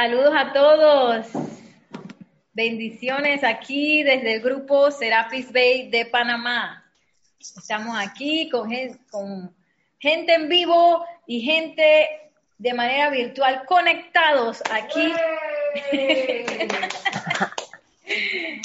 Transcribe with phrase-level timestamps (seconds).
[0.00, 1.26] Saludos a todos.
[2.52, 6.88] Bendiciones aquí desde el grupo Serapis Bay de Panamá.
[7.40, 8.70] Estamos aquí con,
[9.10, 9.52] con
[9.98, 15.12] gente en vivo y gente de manera virtual conectados aquí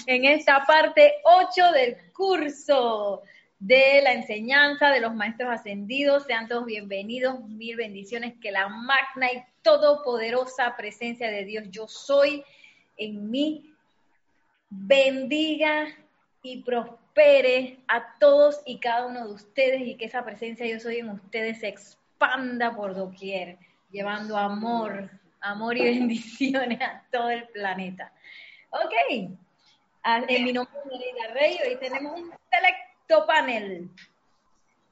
[0.06, 3.24] en esta parte 8 del curso
[3.64, 6.26] de la enseñanza de los maestros ascendidos.
[6.26, 12.44] Sean todos bienvenidos, mil bendiciones, que la magna y todopoderosa presencia de Dios yo soy
[12.98, 13.74] en mí
[14.70, 15.88] bendiga
[16.42, 20.98] y prospere a todos y cada uno de ustedes y que esa presencia yo soy
[20.98, 23.58] en ustedes se expanda por doquier,
[23.92, 28.12] llevando amor, amor y bendiciones a todo el planeta.
[28.72, 29.32] Ok,
[30.04, 32.34] ah, en mi nombre es Nereida Rey, hoy tenemos un
[33.28, 33.90] panel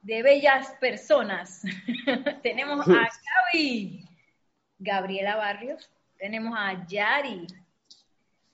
[0.02, 1.64] de bellas personas.
[2.44, 3.10] tenemos a
[3.54, 4.06] Gaby,
[4.80, 7.48] Gabriela Barrios, tenemos a Yari,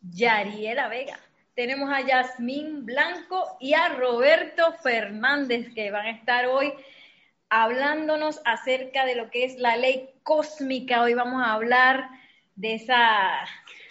[0.01, 1.19] Yariela Vega.
[1.55, 6.71] Tenemos a Yasmín Blanco y a Roberto Fernández que van a estar hoy
[7.49, 11.01] hablándonos acerca de lo que es la ley cósmica.
[11.01, 12.11] Hoy vamos a hablar
[12.55, 13.43] de esa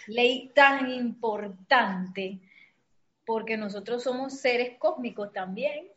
[0.07, 2.39] ley tan importante
[3.27, 5.89] porque nosotros somos seres cósmicos también.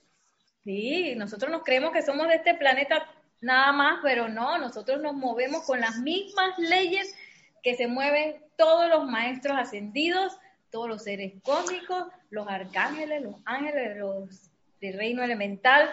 [0.65, 3.09] Sí, nosotros nos creemos que somos de este planeta
[3.41, 7.15] nada más, pero no, nosotros nos movemos con las mismas leyes
[7.63, 10.37] que se mueven todos los maestros ascendidos,
[10.71, 14.51] todos los seres cósmicos, los arcángeles, los ángeles, los
[14.81, 15.89] del reino elemental,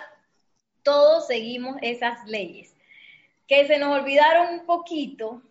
[0.82, 2.76] todos seguimos esas leyes.
[3.48, 5.44] Que se nos olvidaron un poquito,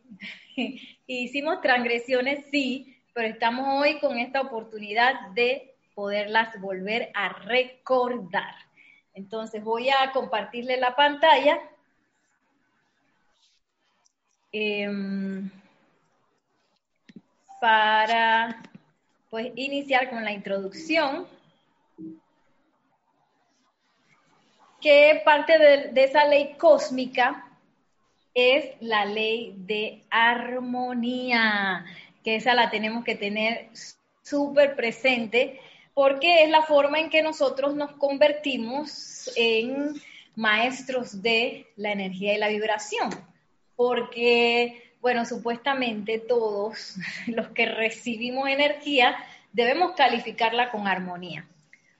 [1.06, 8.54] hicimos transgresiones, sí, pero estamos hoy con esta oportunidad de poderlas volver a recordar.
[9.14, 11.58] Entonces voy a compartirle la pantalla.
[14.52, 15.50] Em,
[17.60, 18.62] para
[19.30, 21.26] pues iniciar con la introducción,
[24.82, 27.48] que parte de, de esa ley cósmica
[28.34, 31.86] es la ley de armonía,
[32.22, 33.70] que esa la tenemos que tener
[34.22, 35.58] súper presente
[35.96, 39.94] porque es la forma en que nosotros nos convertimos en
[40.34, 43.08] maestros de la energía y la vibración.
[43.76, 46.96] Porque bueno, supuestamente todos
[47.28, 49.16] los que recibimos energía
[49.52, 51.48] debemos calificarla con armonía.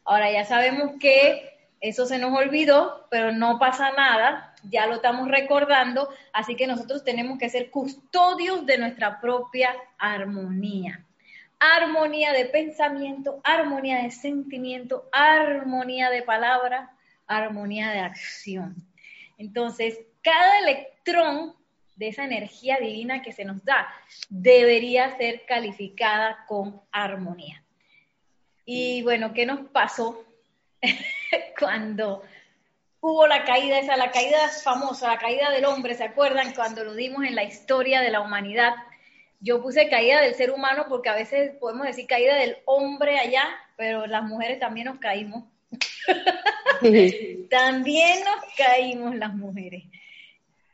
[0.05, 5.27] Ahora ya sabemos que eso se nos olvidó, pero no pasa nada, ya lo estamos
[5.29, 11.06] recordando, así que nosotros tenemos que ser custodios de nuestra propia armonía.
[11.59, 16.97] Armonía de pensamiento, armonía de sentimiento, armonía de palabra,
[17.27, 18.77] armonía de acción.
[19.39, 21.55] Entonces, cada electrón
[21.97, 23.89] de esa energía divina que se nos da,
[24.29, 27.65] debería ser calificada con armonía.
[28.65, 30.25] Y bueno, ¿qué nos pasó
[31.59, 32.23] cuando
[33.01, 36.53] hubo la caída esa, la caída famosa, la caída del hombre, ¿se acuerdan?
[36.55, 38.75] Cuando lo dimos en la historia de la humanidad.
[39.41, 43.45] Yo puse caída del ser humano porque a veces podemos decir caída del hombre allá,
[43.77, 45.45] pero las mujeres también nos caímos.
[47.51, 49.85] también nos caímos las mujeres.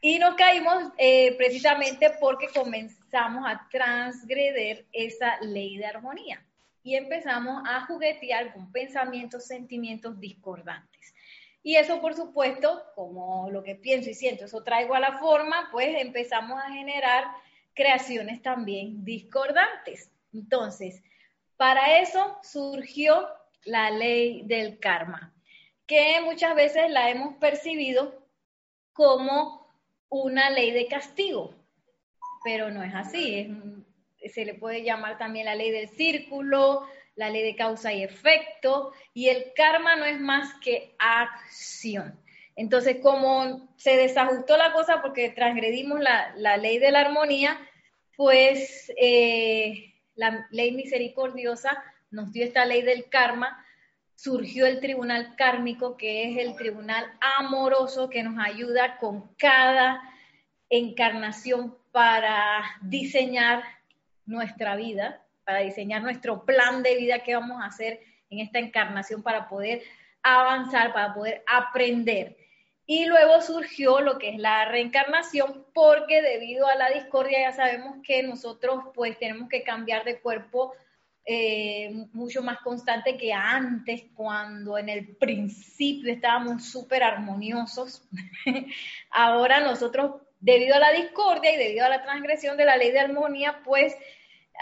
[0.00, 6.42] Y nos caímos eh, precisamente porque comenzamos a transgreder esa ley de armonía
[6.82, 11.14] y empezamos a juguetear con pensamientos, sentimientos discordantes.
[11.62, 15.68] Y eso, por supuesto, como lo que pienso y siento, eso traigo a la forma,
[15.70, 17.24] pues empezamos a generar
[17.75, 20.10] creaciones también discordantes.
[20.33, 21.03] Entonces,
[21.56, 23.28] para eso surgió
[23.65, 25.33] la ley del karma,
[25.87, 28.27] que muchas veces la hemos percibido
[28.93, 29.66] como
[30.09, 31.55] una ley de castigo,
[32.44, 33.50] pero no es así.
[34.33, 38.93] se le puede llamar también la ley del círculo, la ley de causa y efecto,
[39.15, 42.22] y el karma no es más que acción.
[42.56, 47.58] Entonces, como se desajustó la cosa porque transgredimos la, ley de la armonía,
[48.16, 53.65] pues eh, la ley misericordiosa nos dio esta ley del karma
[54.22, 57.04] surgió el tribunal kármico, que es el tribunal
[57.38, 60.00] amoroso que nos ayuda con cada
[60.71, 63.65] encarnación para diseñar
[64.24, 68.00] nuestra vida, para diseñar nuestro plan de vida que vamos a hacer
[68.30, 69.82] en esta encarnación para poder
[70.22, 72.36] avanzar, para poder aprender.
[72.94, 77.97] Y luego surgió lo que es la reencarnación, porque debido a la discordia ya sabemos
[78.06, 80.74] que nosotros pues tenemos que cambiar de cuerpo
[81.24, 88.06] eh, mucho más constante que antes, cuando en el principio estábamos súper armoniosos.
[89.10, 93.00] Ahora nosotros debido a la discordia y debido a la transgresión de la ley de
[93.00, 93.97] armonía, pues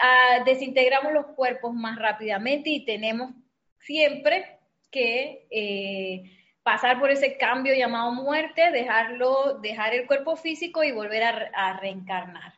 [0.01, 3.33] ah, desintegramos los cuerpos más rápidamente y tenemos
[3.81, 4.57] siempre
[4.89, 11.23] que eh, pasar por ese cambio llamado muerte, dejarlo, dejar el cuerpo físico y volver
[11.53, 12.53] a, reencarnar.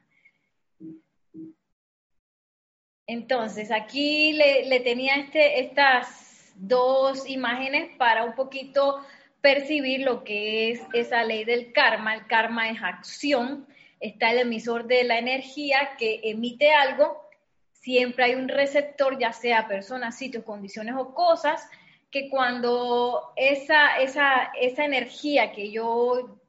[3.08, 9.06] Entonces, aquí le, tenía este, estas dos imágenes para un poquito
[9.42, 12.16] percibir lo que es esa ley del karma.
[12.16, 13.68] El karma es acción,
[14.00, 17.24] está el emisor de la energía que emite algo,
[17.72, 21.70] siempre hay un receptor, ya sea personas, sitios, condiciones o cosas,
[22.14, 26.40] que cuando esa, esa, esa energía que yo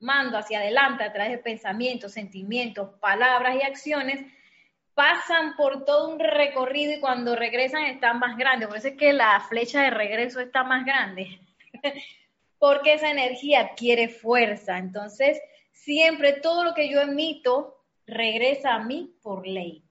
[0.00, 4.26] mando hacia adelante a través de pensamientos, sentimientos, palabras y acciones,
[4.92, 8.66] pasan por todo un recorrido y cuando regresan están más grandes.
[8.66, 11.38] Por eso es que la flecha de regreso está más grande,
[12.58, 14.78] porque esa energía adquiere fuerza.
[14.78, 15.40] Entonces,
[15.70, 19.83] siempre todo lo que yo emito regresa a mí por ley.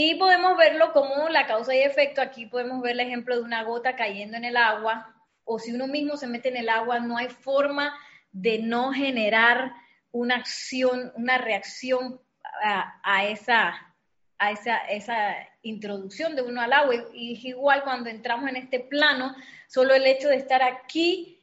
[0.00, 2.22] Y podemos verlo como la causa y efecto.
[2.22, 5.12] Aquí podemos ver el ejemplo de una gota cayendo en el agua,
[5.42, 7.98] o si uno mismo se mete en el agua, no hay forma
[8.30, 9.72] de no generar
[10.12, 12.20] una acción, una reacción
[12.62, 13.92] a, esa,
[14.38, 16.94] a esa, esa, introducción de uno al agua.
[17.12, 19.34] Y, y igual cuando entramos en este plano,
[19.66, 21.40] solo el hecho de estar aquí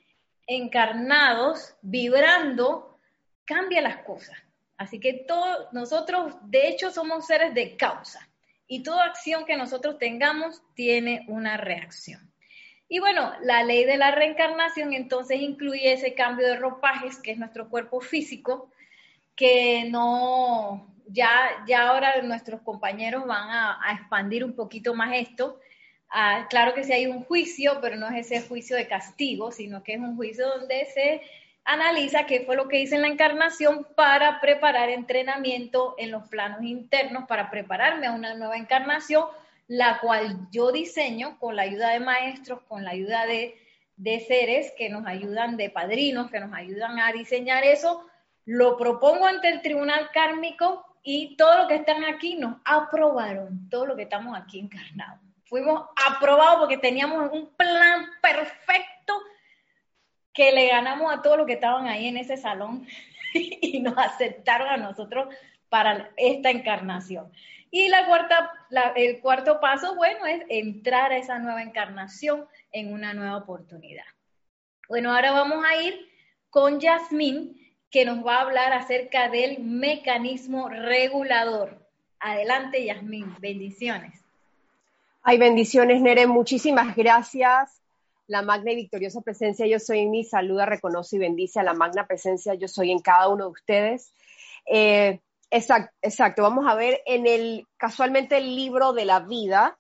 [0.48, 3.02] encarnados, vibrando,
[3.44, 4.38] cambia las cosas.
[4.78, 8.30] Así que todos nosotros, de hecho, somos seres de causa
[8.68, 12.32] y toda acción que nosotros tengamos tiene una reacción.
[12.88, 17.38] Y bueno, la ley de la reencarnación entonces incluye ese cambio de ropajes, que es
[17.38, 18.70] nuestro cuerpo físico,
[19.36, 25.60] que no, ya, ya ahora nuestros compañeros van a, expandir un poquito más esto.
[26.10, 29.84] Ah, claro que sí hay un juicio, pero no es ese juicio de castigo, sino
[29.84, 31.22] que es un juicio donde se
[31.66, 36.64] analiza qué fue lo que hice en la encarnación para preparar entrenamiento en los planos
[36.64, 39.26] internos, para prepararme a una nueva encarnación,
[39.68, 43.60] la cual yo diseño con la ayuda de maestros, con la ayuda de,
[44.28, 48.06] seres que nos ayudan, de padrinos que nos ayudan a diseñar eso,
[48.46, 53.88] lo propongo ante el tribunal kármico y todo lo que están aquí nos aprobaron, todo
[53.88, 55.20] lo que estamos aquí encarnados.
[55.46, 58.95] Fuimos aprobados porque teníamos un plan perfecto
[60.36, 62.86] que le ganamos a todos los que estaban ahí en ese salón
[63.34, 65.34] y nos aceptaron a nosotros
[65.70, 67.32] para esta encarnación.
[67.72, 68.52] Y la cuarta,
[68.96, 74.06] el cuarto paso, bueno, es entrar a esa nueva encarnación en una nueva oportunidad.
[74.88, 76.08] Bueno, ahora vamos a ir
[76.50, 77.60] con Yasmín,
[77.90, 81.80] que nos va a hablar acerca del mecanismo regulador.
[82.20, 84.22] Adelante, Yasmín, bendiciones.
[85.24, 87.85] Ay, bendiciones, Nere, muchísimas gracias
[88.28, 91.74] la magna y victoriosa presencia yo soy en mí, saluda, reconoce y bendice a la
[91.74, 94.14] magna presencia yo soy en cada uno de ustedes.
[94.66, 95.20] Eh,
[95.52, 99.78] exacto, vamos a ver en el, casualmente el libro de la vida,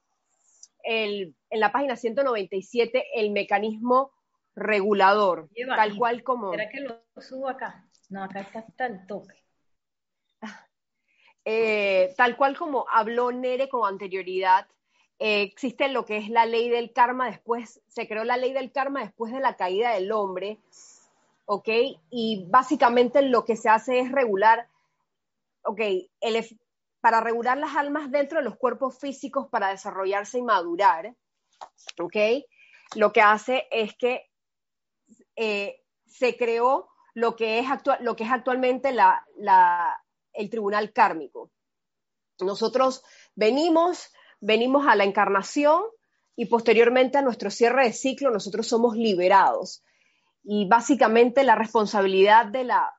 [0.83, 4.11] en la página 197, el mecanismo
[4.55, 6.51] regulador, tal cual como...
[6.51, 7.85] ¿Será que lo subo acá?
[8.09, 9.43] No, acá está el toque.
[11.47, 14.67] Eh, tal cual como habló Nere con anterioridad,
[15.19, 18.71] eh, existe lo que es la ley del karma, después se creó la ley del
[18.71, 20.59] karma después de la caída del hombre,
[21.45, 21.69] ¿ok?
[22.09, 24.67] Y básicamente lo que se hace es regular,
[25.63, 25.81] ¿ok?
[26.99, 31.13] para regular las almas dentro de los cuerpos físicos para desarrollarse y madurar,
[32.01, 32.15] ¿ok?
[32.95, 34.27] Lo que hace es que
[35.35, 37.67] eh, se creó lo que es,
[37.99, 38.89] lo que es actualmente
[40.33, 41.51] el tribunal kármico.
[42.39, 43.03] Nosotros
[43.35, 44.11] venimos
[44.45, 45.81] venimos a la encarnación
[46.35, 49.83] y posteriormente a nuestro cierre de ciclo nosotros somos liberados.
[50.43, 52.93] Y básicamente la responsabilidad de la,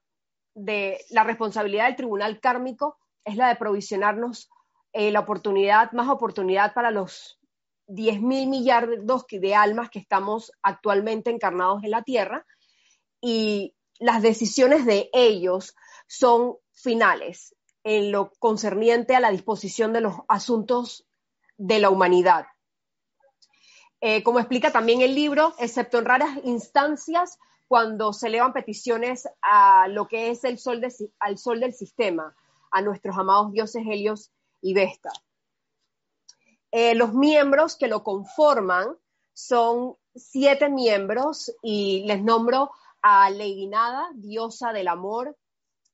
[0.54, 4.50] de, la responsabilidad del tribunal kármico es la de provisionarnos
[4.92, 7.38] eh, la oportunidad, más oportunidad para los
[7.86, 12.44] 10 mil millardos de almas que estamos actualmente encarnados en la Tierra
[13.20, 15.76] y las decisiones de ellos
[16.08, 21.06] son finales en lo concerniente a la disposición de los asuntos
[21.56, 22.46] de la humanidad.
[24.00, 29.88] Eh, como explica también el libro, excepto en raras instancias cuando se elevan peticiones a
[29.88, 30.80] lo que es el sol
[31.18, 32.36] al sol del sistema,
[32.70, 35.10] a nuestros amados dioses Helios y Vesta.
[36.70, 38.96] Eh, los miembros que lo conforman
[39.32, 42.70] son siete miembros y les nombro
[43.02, 45.36] a Lady Nada, diosa del amor,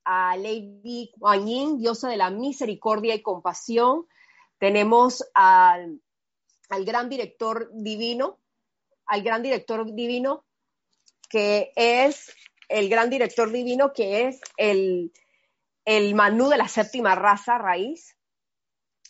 [0.04, 4.06] a Lady Kuan Yin, diosa de la misericordia y compasión,
[4.62, 6.00] tenemos al,
[6.84, 8.38] gran director divino,
[9.06, 10.44] al gran director divino
[11.28, 12.32] que es
[12.68, 15.12] el gran director divino que es el,
[15.84, 18.16] el Manú de la séptima raza raíz.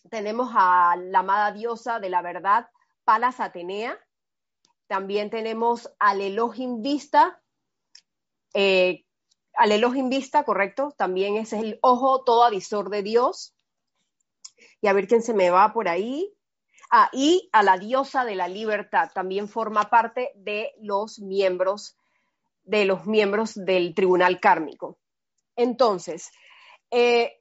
[0.09, 2.71] Tenemos a la amada diosa de la verdad,
[3.05, 3.99] Palas Atenea.
[4.87, 7.43] También tenemos al Elohim Vista,
[8.55, 9.05] eh,
[9.53, 13.55] al Elohim Vista, correcto, también es el ojo todo avisor de Dios.
[14.83, 16.31] Y a ver quién se me va por ahí.
[16.91, 21.97] Ah, y a la diosa de la libertad, también forma parte de los miembros,
[22.65, 24.99] de los miembros del tribunal kármico.
[25.57, 26.31] Entonces,
[26.91, 27.41] eh,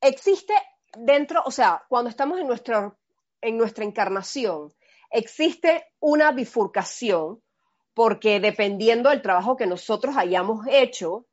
[0.00, 0.54] existe
[0.96, 2.48] dentro, o sea, cuando estamos en
[3.40, 4.72] en nuestra encarnación,
[5.10, 7.42] existe una bifurcación
[7.94, 11.26] porque dependiendo del trabajo que nosotros hayamos hecho,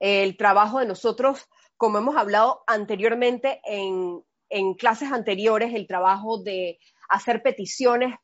[0.00, 4.22] el trabajo de nosotros, como hemos hablado anteriormente en,
[4.74, 8.14] clases anteriores, el trabajo de hacer peticiones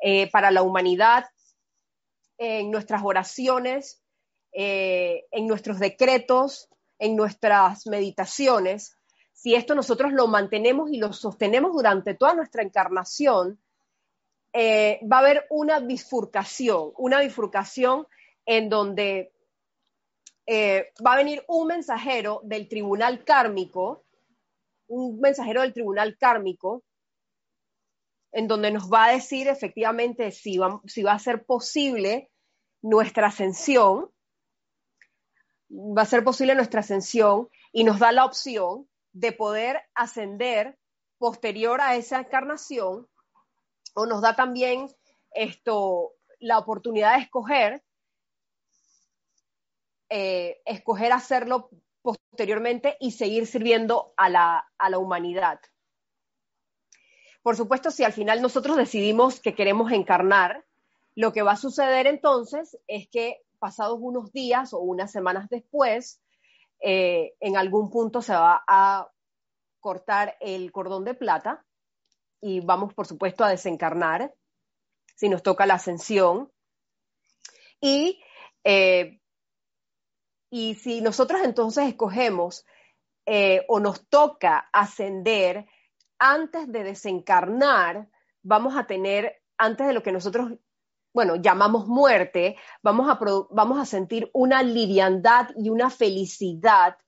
[0.00, 1.26] eh, para la humanidad,
[2.38, 4.02] en nuestras oraciones,
[4.52, 8.96] eh, en nuestros decretos, en nuestras meditaciones,
[9.32, 13.58] si esto nosotros lo mantenemos y lo sostenemos durante toda nuestra encarnación,
[14.52, 18.06] eh, va a haber una bifurcación, una bifurcación
[18.44, 19.32] en donde
[20.50, 24.04] va a venir un mensajero del tribunal kármico
[24.90, 26.82] un mensajero del tribunal kármico
[28.32, 32.30] en donde nos va a decir efectivamente si va, si va a ser posible
[32.82, 34.10] nuestra ascensión,
[35.70, 40.76] va a ser posible nuestra ascensión y nos da la opción de poder ascender
[41.18, 43.08] posterior a esa encarnación
[43.94, 44.88] o nos da también
[45.32, 47.82] esto la oportunidad de escoger
[50.10, 51.70] eh, escoger hacerlo
[52.02, 55.60] posteriormente y seguir sirviendo a la, humanidad.
[57.42, 60.64] Por supuesto, si al final nosotros decidimos que queremos encarnar,
[61.14, 66.20] lo que va a suceder entonces es que pasados unos días o unas semanas después,
[66.80, 69.08] eh, en algún punto se va a
[69.78, 71.64] cortar el cordón de plata
[72.40, 74.34] y vamos, por supuesto, a desencarnar
[75.14, 76.50] si nos toca la ascensión.
[77.80, 78.20] Y
[78.64, 79.19] eh,
[80.50, 82.66] y si nosotros entonces escogemos
[83.24, 85.66] eh, o nos toca ascender
[86.18, 88.08] antes de desencarnar,
[88.42, 90.52] vamos a tener, antes de lo que nosotros,
[91.14, 93.18] bueno, llamamos muerte, vamos a,
[93.50, 96.98] vamos a sentir una liviandad y una felicidad.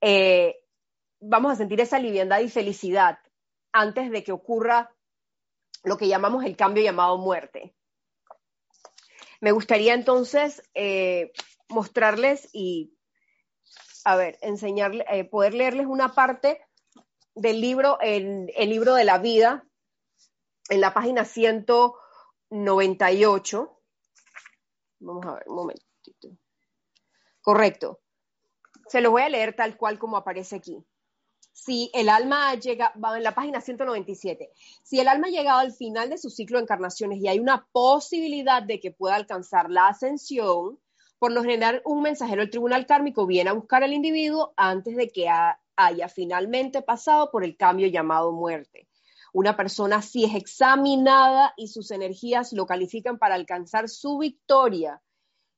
[0.00, 0.56] Eh,
[1.20, 3.18] vamos a sentir esa liviandad y felicidad
[3.72, 4.92] antes de que ocurra
[5.84, 7.74] lo que llamamos el cambio llamado muerte.
[9.40, 11.32] Me gustaría entonces eh,
[11.68, 12.94] mostrarles y,
[14.04, 16.60] a ver, enseñarles, eh, poder leerles una parte
[17.34, 19.64] del libro, el, libro de la vida,
[20.68, 23.80] en la página 198.
[25.00, 26.28] Vamos a ver, un momentito.
[27.40, 28.00] Correcto.
[28.88, 30.84] Se lo voy a leer tal cual como aparece aquí
[31.58, 34.52] si el alma llega, va en la página 197,
[34.84, 37.66] si el alma ha llegado al final de su ciclo de encarnaciones y hay una
[37.72, 40.78] posibilidad de que pueda alcanzar la ascensión,
[41.18, 45.08] por lo general, un mensajero del tribunal kármico viene a buscar al individuo antes de
[45.08, 45.28] que
[45.76, 48.88] haya finalmente pasado por el cambio llamado muerte.
[49.32, 55.02] Una persona así es examinada y sus energías lo califican para alcanzar su victoria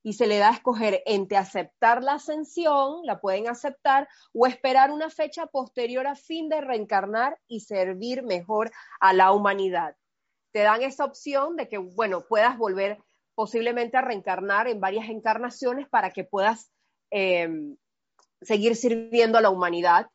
[0.03, 4.91] y se le da a escoger entre aceptar la ascensión, la pueden aceptar, o esperar
[4.91, 9.97] una fecha posterior a fin de reencarnar y servir mejor a la humanidad.
[10.53, 12.99] Te dan esa opción de que, bueno, puedas volver
[13.41, 16.71] posiblemente a reencarnar en varias encarnaciones para que puedas
[17.11, 17.79] em,
[18.43, 20.11] seguir sirviendo a la humanidad.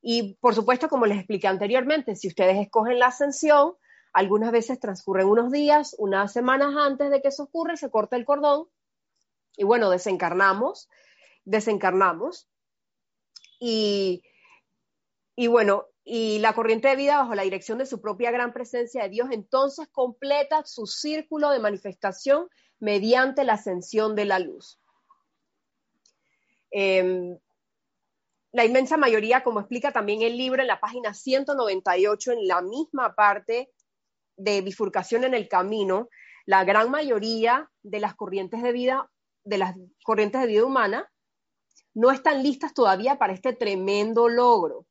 [0.00, 3.74] Y por supuesto, como les expliqué anteriormente, si ustedes escogen la ascensión,
[4.14, 8.24] algunas veces transcurren unos días, unas semanas antes de que eso ocurra, se corta el
[8.24, 8.68] cordón
[9.54, 10.88] y bueno, desencarnamos,
[11.44, 12.48] desencarnamos.
[13.60, 14.22] Y,
[15.36, 19.04] y bueno, y la corriente de vida bajo la dirección de su propia gran presencia
[19.04, 22.48] de Dios, entonces completa su círculo de manifestación
[22.80, 24.80] mediante la ascensión de la luz.
[26.70, 27.38] Em,
[28.50, 33.14] la inmensa mayoría, como explica también el libro en la página 198, en la misma
[33.14, 33.70] parte
[34.36, 36.08] de bifurcación en el camino,
[36.44, 39.10] la gran mayoría de las corrientes de vida,
[39.44, 41.10] de las corrientes de vida humana,
[41.94, 44.86] no están listas todavía para este tremendo logro.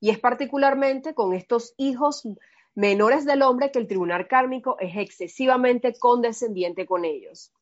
[0.00, 2.26] Y es particularmente con estos hijos
[2.74, 7.52] menores del hombre que el tribunal kármico es excesivamente condescendiente con ellos.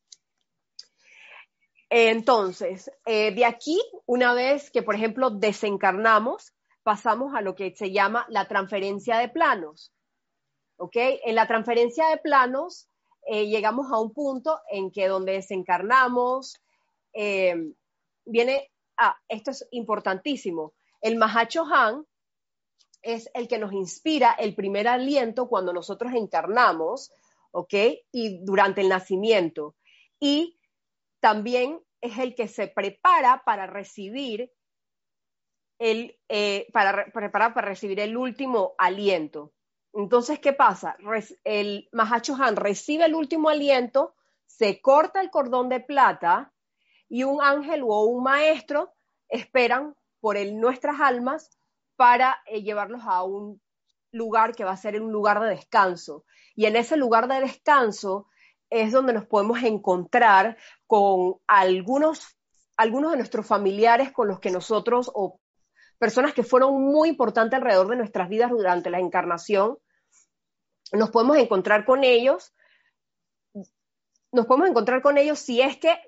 [1.89, 6.53] Entonces, eh, de aquí, una vez que, por ejemplo, desencarnamos,
[6.83, 9.91] pasamos a lo que se llama la transferencia de planos.
[10.77, 10.95] ¿Ok?
[10.95, 12.87] En la transferencia de planos,
[13.25, 16.61] eh, llegamos a un punto en que donde desencarnamos,
[17.13, 17.73] eh,
[18.23, 22.05] viene, ah, esto es importantísimo, el Mahacho Han
[23.01, 27.11] es el que nos inspira el primer aliento cuando nosotros encarnamos,
[27.51, 27.73] ¿ok?
[28.11, 29.75] Y durante el nacimiento.
[30.19, 30.59] Y
[31.19, 34.51] también es el que se prepara para recibir
[35.79, 39.53] el, eh, para, preparar para recibir el último aliento.
[39.93, 40.97] Entonces, ¿qué pasa?
[41.43, 44.15] el Mahacho Han recibe el último aliento,
[44.45, 46.53] se corta el cordón de plata
[47.07, 48.93] y un ángel o un maestro
[49.29, 51.49] esperan por el, nuestras almas
[51.99, 53.61] para eh, llevarlos a un
[54.13, 56.23] lugar que va a ser un lugar de descanso.
[56.55, 58.29] Y en ese lugar de descanso
[58.69, 60.55] es donde nos podemos encontrar
[60.87, 62.37] con algunos,
[62.77, 65.41] algunos de nuestros familiares con los que nosotros o
[65.97, 69.77] personas que fueron muy importantes alrededor de nuestras vidas durante la encarnación.
[70.93, 72.53] Nos podemos encontrar con ellos,
[74.31, 76.01] nos podemos encontrar con ellos si es que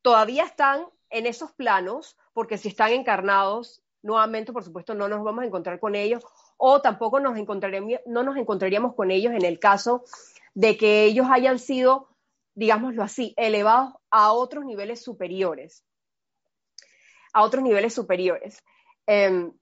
[0.00, 5.42] todavía están en esos planos, porque si están encarnados, nuevamente, por supuesto, no nos vamos
[5.42, 6.24] a encontrar con ellos,
[6.56, 10.04] o tampoco nos encontraríamos, no nos encontraríamos con ellos en el caso
[10.54, 12.08] de que ellos hayan sido,
[12.54, 15.84] digámoslo así, elevados a otros niveles superiores
[17.32, 18.62] a otros niveles superiores.
[19.06, 19.52] Em,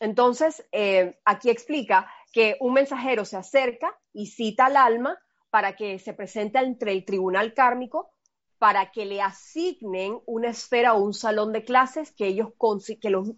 [0.00, 5.18] entonces, em, aquí explica que un mensajero se acerca y cita al alma
[5.50, 8.10] para que se presente entre el tribunal kármico
[8.58, 12.52] para que le asignen una esfera o un salón de clases que ellos
[13.00, 13.30] que los,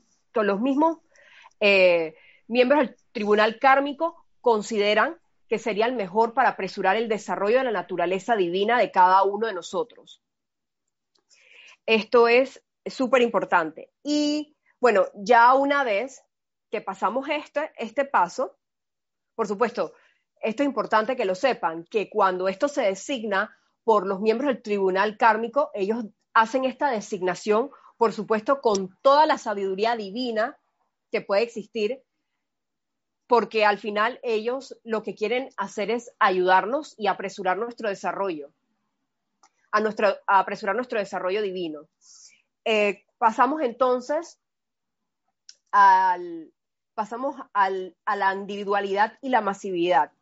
[0.42, 0.98] los mismos
[1.60, 2.14] eh,
[2.48, 7.70] miembros del tribunal kármico consideran que sería el mejor para apresurar el desarrollo de la
[7.70, 10.22] naturaleza divina de cada uno de nosotros.
[11.86, 13.90] Esto es súper importante.
[14.02, 16.22] Y bueno, ya una vez
[16.70, 18.56] que pasamos este, este paso,
[19.34, 19.92] por supuesto,
[20.40, 24.62] esto es importante que lo sepan, que cuando esto se designa por los miembros del
[24.62, 30.58] tribunal kármico, ellos hacen esta designación, por supuesto, con toda la sabiduría divina
[31.10, 32.02] que puede existir,
[33.26, 38.52] porque al final ellos lo que quieren hacer es ayudarnos y apresurar nuestro desarrollo,
[39.72, 41.88] a, nuestro, apresurar nuestro desarrollo divino.
[42.64, 44.38] Eh, pasamos entonces
[45.72, 46.52] al,
[46.94, 50.12] pasamos al, a la individualidad y la masividad.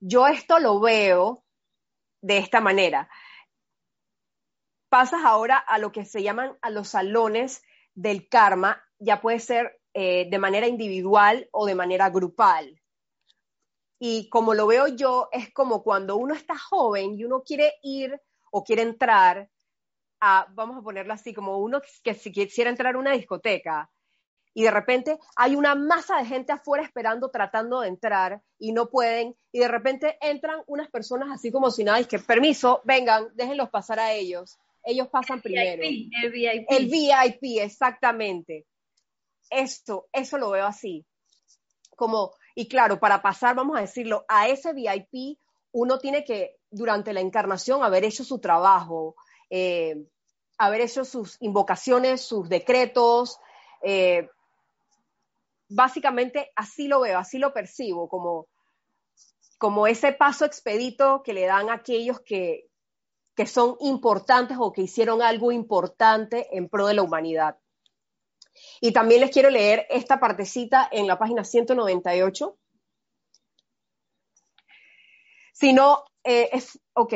[0.00, 1.44] Yo esto lo veo
[2.22, 3.08] de esta manera.
[4.92, 7.62] Pasas ahora a lo que se llaman a los salones
[7.94, 12.78] del karma, ya puede ser eh, de manera individual o de manera grupal.
[13.98, 18.20] Y como lo veo yo, es como cuando uno está joven y uno quiere ir
[18.50, 19.48] o quiere entrar
[20.50, 23.90] vamos a ponerlo así, como uno que si quisiera entrar a una discoteca
[24.54, 28.90] y de repente hay una masa de gente afuera esperando, tratando de entrar y no
[28.90, 33.30] pueden, y de repente entran unas personas así como si nada, y que permiso, vengan,
[33.34, 34.58] déjenlos pasar a ellos.
[34.84, 35.82] Ellos pasan primero.
[35.82, 36.66] el VIP.
[36.68, 38.66] El VIP, exactamente.
[39.50, 41.04] Esto, eso lo veo así.
[41.96, 45.38] Como, y claro, para pasar, vamos a decirlo, a ese VIP,
[45.72, 49.14] uno tiene que, durante la encarnación, haber hecho su trabajo,
[49.50, 49.96] eh,
[50.58, 53.38] haber hecho sus invocaciones, sus decretos.
[53.82, 54.28] Eh,
[55.68, 58.46] básicamente así lo veo, así lo percibo, como,
[59.58, 62.68] como ese paso expedito que le dan a aquellos que,
[63.34, 67.58] que son importantes o que hicieron algo importante en pro de la humanidad.
[68.80, 72.58] Y también les quiero leer esta partecita en la página 198.
[75.52, 77.14] Si no, eh, es, ok,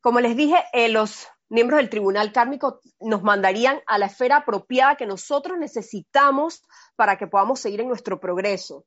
[0.00, 4.96] como les dije, eh, los miembros del tribunal kármico nos mandarían a la esfera apropiada
[4.96, 6.62] que nosotros necesitamos
[6.96, 8.84] para que podamos seguir en nuestro progreso.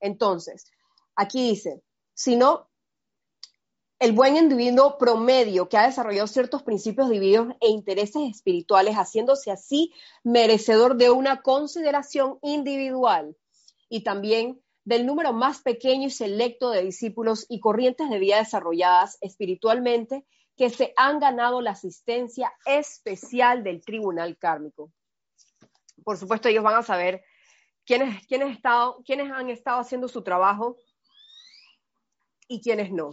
[0.00, 0.70] Entonces,
[1.14, 1.82] aquí dice,
[2.14, 2.68] si no,
[3.98, 9.92] el buen individuo promedio que ha desarrollado ciertos principios divinos e intereses espirituales, haciéndose así
[10.22, 13.36] merecedor de una consideración individual
[13.88, 19.18] y también del número más pequeño y selecto de discípulos y corrientes de vida desarrolladas
[19.20, 20.24] espiritualmente
[20.56, 24.92] que se han ganado la asistencia especial del tribunal kármico.
[26.04, 27.24] Por supuesto, ellos van a saber
[27.84, 28.58] quiénes, quiénes,
[29.32, 30.76] han estado haciendo su trabajo
[32.46, 33.10] y quiénes no.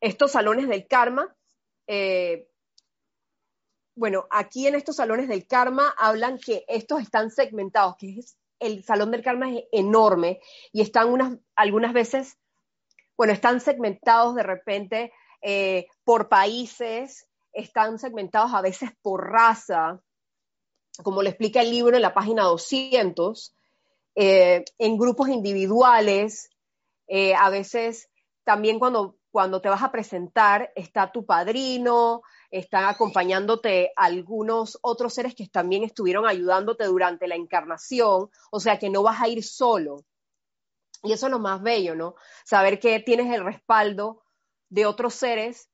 [0.00, 1.34] Estos salones del karma,
[1.86, 2.48] eh,
[3.94, 8.20] bueno, aquí en estos salones del karma hablan que estos están segmentados, que
[8.58, 10.40] el salón del karma es enorme
[10.72, 12.36] y están unas, algunas veces,
[13.16, 20.02] bueno, están segmentados de repente eh, por países, están segmentados a veces por raza,
[21.02, 23.54] como le explica el libro en la página 200,
[24.14, 26.50] eh, en grupos individuales,
[27.38, 28.10] a veces
[28.44, 35.34] también cuando cuando te vas a presentar está tu padrino, están acompañándote algunos otros seres
[35.34, 40.06] que también estuvieron ayudándote durante la encarnación, o sea que no vas a ir solo.
[41.02, 42.14] Y eso es lo más bello, ¿no?
[42.46, 44.22] Saber que tienes el respaldo
[44.70, 45.68] de otros seres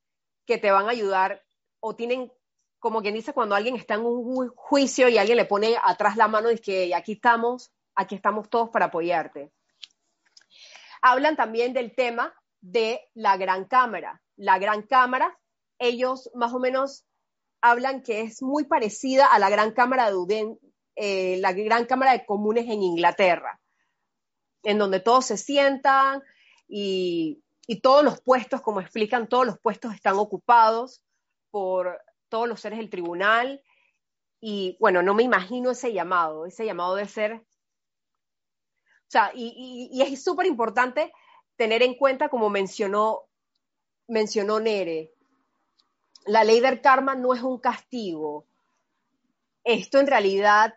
[0.45, 1.45] que te van a ayudar
[1.79, 2.33] o tienen,
[2.81, 6.27] como quien dice, cuando alguien está en un juicio y alguien le pone atrás la
[6.27, 9.53] mano y dice que aquí estamos, aquí estamos todos para apoyarte.
[11.01, 14.23] Hablan también del tema de la gran cámara.
[14.37, 15.39] La gran cámara,
[15.79, 17.05] ellos más o menos
[17.61, 20.57] hablan que es muy parecida a la gran cámara de
[20.97, 23.61] eh, la gran cámara de comunes en Inglaterra,
[24.63, 26.23] en donde todos se sientan
[26.67, 31.05] y, y todos los puestos, como explican, todos los puestos están ocupados
[31.51, 33.63] por todos los seres del tribunal.
[34.41, 37.35] Y bueno, no me imagino ese llamado, ese llamado de ser...
[37.35, 41.13] O sea, y, y es súper importante
[41.57, 43.23] tener en cuenta, como mencionó,
[44.09, 45.13] mencionó Nere,
[46.27, 48.47] la ley del karma no es un castigo.
[49.65, 50.75] Esto en realidad,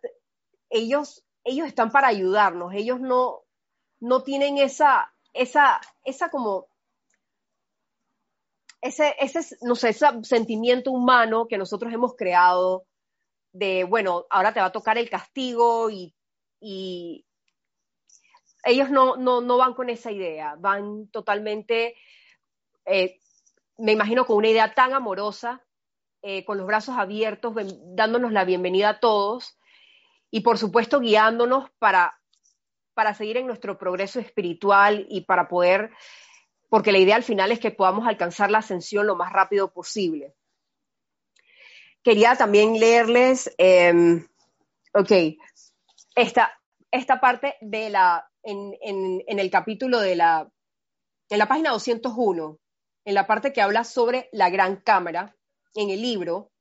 [0.70, 3.42] ellos, ellos están para ayudarnos, ellos no,
[4.00, 6.68] no tienen esa, esa, esa como,
[8.82, 12.86] ese, ese, no sé, ese sentimiento humano que nosotros hemos creado
[13.52, 16.14] de, bueno, ahora te va a tocar el castigo y,
[18.66, 21.96] ellos no, no, van con esa idea, van totalmente,
[22.86, 23.20] eh,
[23.78, 25.64] me imagino, con una idea tan amorosa,
[26.24, 27.54] eh, con los brazos abiertos,
[27.96, 29.60] dándonos la bienvenida a todos
[30.32, 32.20] y por supuesto guiándonos para,
[32.96, 35.92] para seguir en nuestro progreso espiritual y para poder,
[36.68, 40.34] porque la idea al final es que podamos alcanzar la ascensión lo más rápido posible.
[42.04, 44.28] Quería también leerles, em,
[44.94, 45.12] ok,
[46.16, 46.60] esta,
[46.92, 50.50] esta parte de la en, el capítulo de la,
[51.30, 52.60] en la página 201,
[53.06, 55.36] en la parte que habla sobre la gran cámara,
[55.74, 56.52] en el libro,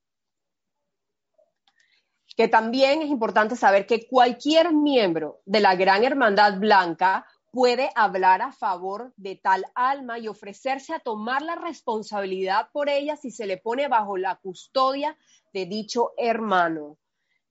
[2.36, 8.42] que también es importante saber que cualquier miembro de la gran hermandad blanca puede hablar
[8.42, 13.46] a favor de tal alma y ofrecerse a tomar la responsabilidad por ella si se
[13.46, 15.16] le pone bajo la custodia
[15.52, 16.98] de dicho hermano.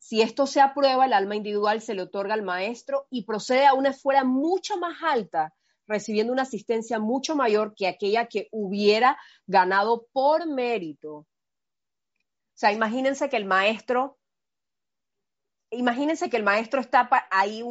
[0.04, 3.74] Si esto se aprueba, el alma individual se le otorga al maestro y procede a
[3.74, 5.54] una esfera mucho más alta,
[5.88, 11.20] recibiendo una asistencia mucho mayor que aquella que hubiera ganado por mérito.
[11.20, 11.28] O
[12.54, 14.20] sea, imagínense que el maestro,
[15.72, 17.64] imagínense que el maestro está ahí,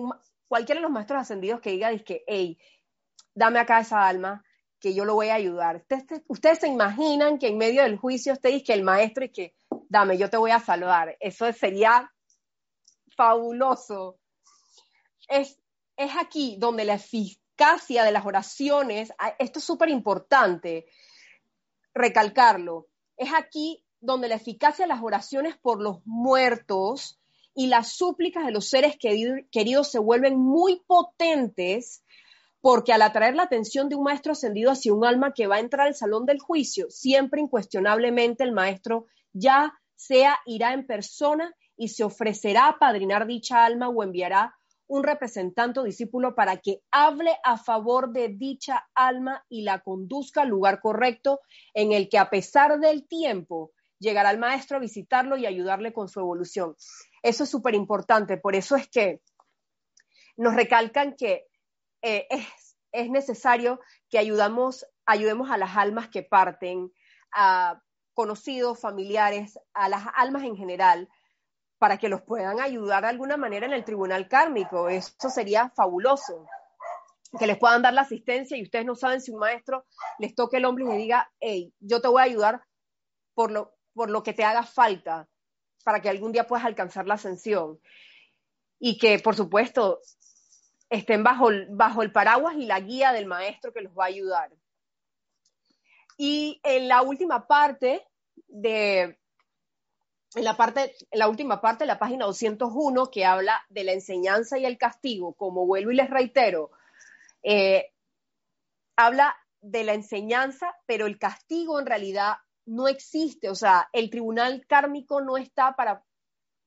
[0.48, 2.56] cualquiera de los maestros ascendidos que diga, que, hey,
[3.34, 4.42] dame acá esa alma,
[4.80, 5.84] que yo lo voy a ayudar.
[6.28, 9.54] Ustedes, se imaginan que en medio del juicio usted dice que el maestro y que,
[9.90, 11.14] dame, yo te voy a salvar.
[11.20, 12.10] Eso sería
[13.22, 14.18] fabuloso.
[15.28, 15.56] Es,
[15.96, 20.86] es aquí donde la eficacia de las oraciones, ah, esto es súper importante
[21.94, 27.20] recalcarlo, es aquí donde la eficacia de las oraciones por los muertos
[27.54, 32.02] y las súplicas de los seres queridos se vuelven muy potentes
[32.60, 35.60] porque al atraer la atención de un maestro ascendido hacia un alma que va a
[35.60, 41.88] entrar al salón del juicio, siempre incuestionablemente el maestro ya sea irá en persona y
[41.88, 44.54] se ofrecerá a padrinar dicha alma o enviará
[44.86, 50.42] un representante o discípulo para que hable a favor de dicha alma y la conduzca
[50.42, 51.40] al lugar correcto
[51.74, 56.08] en el que a pesar del tiempo llegará el maestro a visitarlo y ayudarle con
[56.08, 56.76] su evolución.
[57.20, 59.20] Eso es súper importante, por eso es que
[60.36, 61.48] nos recalcan que
[62.00, 62.28] eh,
[62.92, 66.92] es, necesario que ayudamos, ayudemos a las almas que parten,
[67.32, 67.82] a
[68.14, 71.08] conocidos, familiares, a las almas en general,
[71.82, 74.88] para que los puedan ayudar de alguna manera en el tribunal kármico.
[74.88, 76.46] Eso sería fabuloso.
[77.36, 79.84] Que les puedan dar la asistencia y ustedes no saben si un maestro
[80.20, 82.62] les toque el hombro y le diga, hey, yo te voy a ayudar
[83.34, 85.28] por lo, por lo que te haga falta
[85.82, 87.80] para que algún día puedas alcanzar la ascensión.
[88.78, 89.98] Y que, por supuesto,
[90.88, 94.52] estén bajo, bajo el paraguas y la guía del maestro que los va a ayudar.
[96.16, 98.06] Y en la última parte
[98.46, 99.18] de,
[100.34, 104.64] en la, parte, la última parte la página 201 que habla de la enseñanza y
[104.64, 106.70] el castigo, como vuelvo y les reitero,
[107.42, 107.92] eh,
[108.96, 114.64] habla de la enseñanza, pero el castigo en realidad no existe, o sea, el tribunal
[114.66, 116.04] kármico no está para,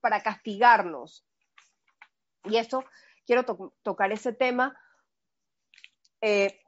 [0.01, 1.25] para castigarnos.
[2.43, 2.83] Y eso,
[3.25, 3.43] quiero
[3.81, 4.77] tocar ese tema,
[6.21, 6.61] eh,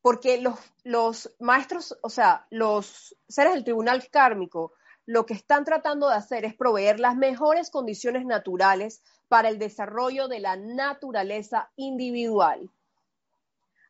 [0.00, 4.74] porque los, los maestros, o sea, los seres del tribunal kármico,
[5.06, 10.28] lo que están tratando de hacer es proveer las mejores condiciones naturales para el desarrollo
[10.28, 12.70] de la naturaleza individual.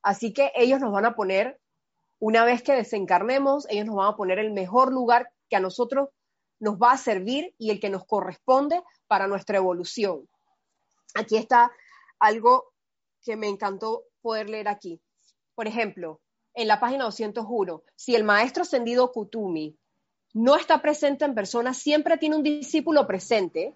[0.03, 1.61] Así que ellos nos van a poner
[2.25, 6.11] Una vez que desencarnemos, ellos nos van a poner el mejor lugar que a nosotros
[6.61, 10.29] nos va a servir y el que nos corresponde para nuestra evolución.
[11.17, 11.73] Aquí está
[12.21, 12.73] algo
[13.25, 15.03] que me encantó poder leer aquí.
[15.57, 16.21] Por ejemplo,
[16.55, 19.77] en la página 201, si el maestro ascendido Kutumi
[20.33, 23.75] no está presente en persona, siempre tiene un discípulo presente,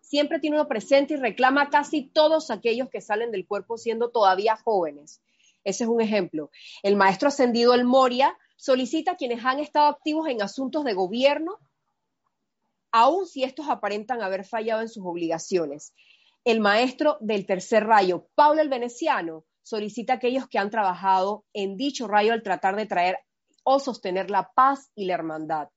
[0.00, 4.56] siempre tiene uno presente y reclama casi todos aquellos que salen del cuerpo siendo todavía
[4.56, 5.22] jóvenes.
[5.64, 6.50] Ese es un ejemplo.
[6.82, 11.58] El maestro ascendido El Moria solicita a quienes han estado activos en asuntos de gobierno,
[12.92, 15.94] aun si estos aparentan haber fallado en sus obligaciones.
[16.44, 21.78] El maestro del tercer rayo, Pablo el Veneciano, solicita a aquellos que han trabajado en
[21.78, 23.18] dicho rayo al tratar de traer
[23.62, 25.70] o sostener la paz y la hermandad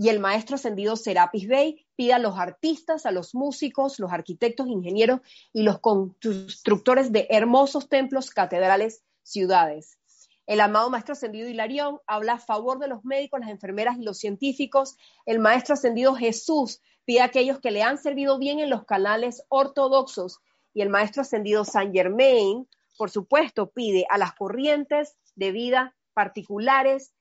[0.00, 4.68] y el maestro ascendido Serapis Bey pide a los artistas, a los músicos, los arquitectos,
[4.68, 9.98] ingenieros y los constructores de hermosos templos, catedrales, ciudades.
[10.46, 14.18] El amado maestro ascendido Hilarión habla a favor de los médicos, las enfermeras y los
[14.18, 14.96] científicos.
[15.26, 19.42] El maestro ascendido Jesús pide a aquellos que le han servido bien en los canales
[19.48, 20.38] ortodoxos.
[20.74, 27.12] Y el maestro ascendido Saint Germain, por supuesto, pide a las corrientes de vida particulares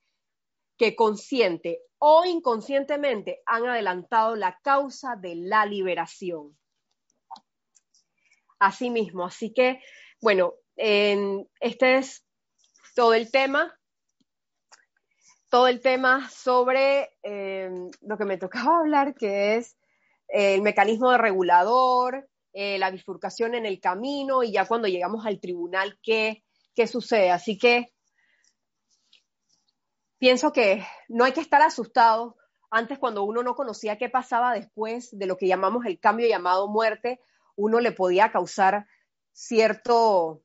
[0.77, 6.57] que consciente o inconscientemente han adelantado la causa de la liberación.
[8.59, 9.81] Asimismo, así que,
[10.21, 12.25] bueno, este es
[12.95, 13.77] todo el tema,
[15.49, 19.77] todo el tema sobre em, lo que me tocaba hablar, que es
[20.27, 25.39] el mecanismo de regulador, eh, la bifurcación en el camino y ya cuando llegamos al
[25.39, 26.43] tribunal, ¿qué,
[26.75, 27.31] qué sucede?
[27.31, 27.93] Así que
[30.17, 32.35] pienso que no hay que estar asustados.
[32.69, 36.67] Antes, cuando uno no conocía qué pasaba después de lo que llamamos el cambio llamado
[36.67, 37.21] muerte,
[37.55, 38.87] uno le podía causar
[39.31, 40.43] cierto,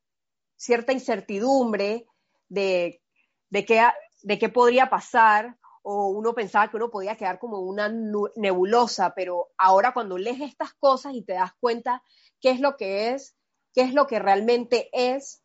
[0.57, 2.07] cierta incertidumbre
[2.49, 3.03] de,
[3.51, 3.83] de, qué,
[4.23, 7.93] de qué podría pasar, o uno pensaba que uno podía quedar como una
[8.37, 12.03] nebulosa, pero ahora cuando lees estas cosas y te das cuenta
[12.41, 13.35] qué es lo que es,
[13.75, 15.41] qué es lo que realmente es,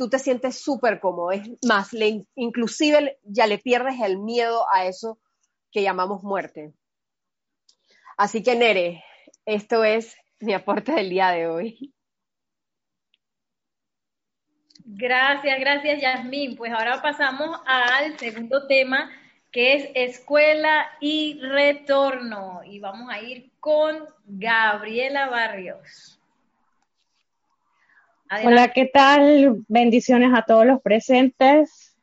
[0.00, 1.30] tú te sientes súper cómodo.
[1.30, 1.90] Es más,
[2.34, 5.18] inclusive ya le pierdes el miedo a eso
[5.70, 6.72] que llamamos muerte.
[8.16, 9.04] Así que Nere,
[9.44, 11.92] esto es mi aporte del día de hoy.
[14.86, 16.56] Gracias, gracias Yasmín.
[16.56, 19.10] Pues ahora pasamos al segundo tema
[19.52, 22.62] que es escuela y retorno.
[22.64, 26.19] Y vamos a ir con Gabriela Barrios.
[28.32, 29.64] Hola, ¿qué tal?
[29.66, 31.96] Bendiciones a todos los presentes.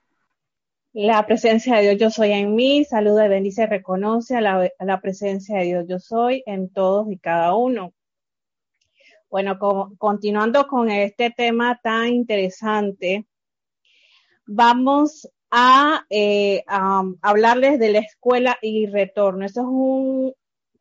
[0.92, 5.60] La presencia de Dios yo soy en mí, saluda y bendice, reconoce a la, presencia
[5.60, 7.94] de Dios yo soy en todos y cada uno.
[9.30, 9.58] Bueno,
[9.98, 13.26] continuando con este tema tan interesante,
[14.46, 19.46] vamos a, eh, a hablarles de la escuela y retorno.
[19.46, 20.34] Eso es un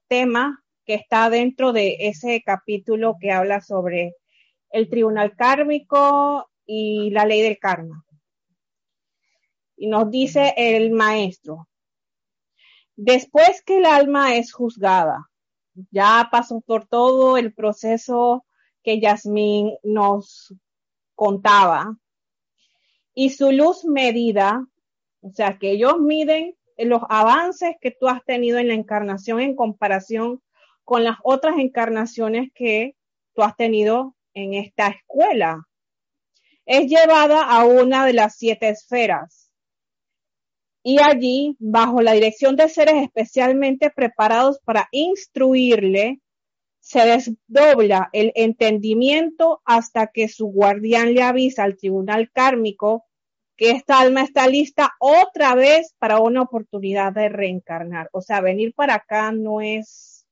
[0.09, 4.17] tema que está dentro de ese capítulo que habla sobre
[4.77, 8.05] el tribunal kármico y la ley del karma.
[9.75, 11.67] Y nos dice el maestro,
[12.95, 15.31] después que el alma es juzgada,
[15.91, 18.45] ya pasó por todo el proceso
[18.83, 20.55] que Yasmín nos
[21.15, 21.97] contaba,
[23.15, 24.67] y su luz medida,
[25.23, 29.57] o sea, que ellos miden los avances que tú has tenido en la encarnación en
[29.57, 30.43] comparación
[30.85, 32.95] con las otras encarnaciones que
[33.35, 35.67] tú has tenido en esta escuela.
[36.65, 39.51] Es llevada a una de las siete esferas.
[40.85, 46.21] Y allí, bajo la dirección de seres especialmente preparados para instruirle,
[46.79, 53.05] se desdobla el entendimiento hasta que su guardián le avisa al tribunal kármico
[53.57, 58.09] que esta alma está lista otra vez para una oportunidad de reencarnar.
[58.13, 60.27] O sea, venir para acá no es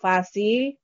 [0.00, 0.78] fácil,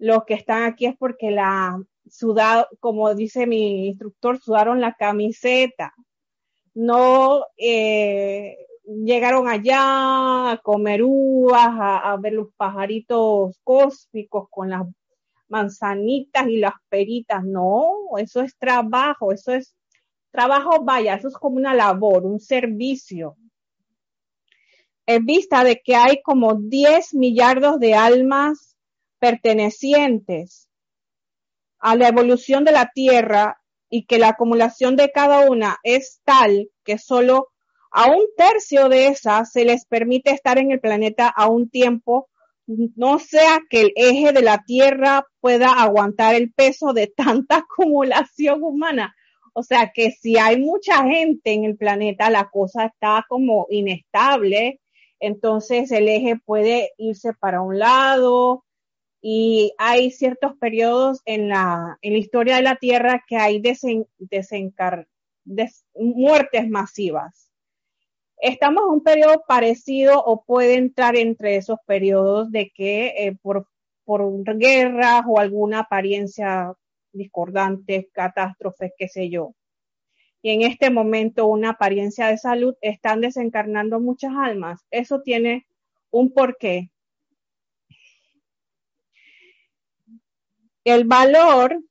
[0.00, 5.94] los que están aquí es porque la sudado, como dice mi instructor, sudaron la camiseta.
[6.72, 14.86] No eh, llegaron allá a comer uvas, a, ver los pajaritos cósmicos con las
[15.48, 17.44] manzanitas y las peritas.
[17.44, 19.76] No, eso es trabajo, eso es
[20.30, 23.36] trabajo, vaya, eso es como una labor, un servicio.
[25.04, 28.70] En vista de que hay como 10 millardos de almas
[29.20, 30.68] pertenecientes
[31.78, 36.70] a la evolución de la Tierra y que la acumulación de cada una es tal
[36.84, 37.48] que solo
[37.90, 42.28] a un tercio de esas se les permite estar en el planeta a un tiempo,
[42.66, 48.62] no sea que el eje de la Tierra pueda aguantar el peso de tanta acumulación
[48.62, 49.14] humana.
[49.52, 54.80] O sea que si hay mucha gente en el planeta, la cosa está como inestable,
[55.18, 58.64] entonces el eje puede irse para un lado
[59.20, 64.06] y hay ciertos periodos en la, en la historia de la Tierra que hay desen,
[64.18, 65.06] desencar,
[65.94, 67.50] muertes masivas.
[68.38, 73.68] Estamos en un periodo parecido o puede entrar entre esos periodos de que eh, por,
[74.04, 76.74] por guerras o alguna apariencia
[77.12, 79.54] discordantes, catástrofes, qué sé yo.
[80.42, 84.86] Y en este momento una apariencia de salud están desencarnando muchas almas.
[84.90, 85.66] Eso tiene
[86.10, 86.90] un porqué.
[90.84, 91.82] El valor,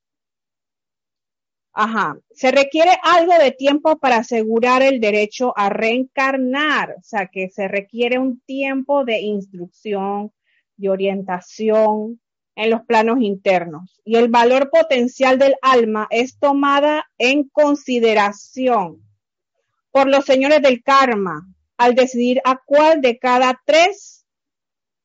[1.73, 7.49] ajá, se requiere algo de tiempo para asegurar el derecho a reencarnar, o sea que
[7.49, 10.32] se requiere un tiempo de instrucción,
[10.78, 12.19] de orientación,
[12.60, 14.02] en los planos internos.
[14.04, 19.02] Y el valor potencial del alma es tomada en consideración
[19.91, 21.47] por los señores del karma
[21.78, 24.25] al decidir a cuál de cada tres,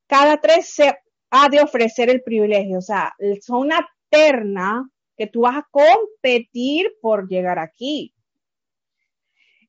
[0.08, 0.98] cada tres se
[1.36, 2.78] ha de ofrecer el privilegio.
[2.78, 8.14] O sea, son una terna que tú vas a competir por llegar aquí.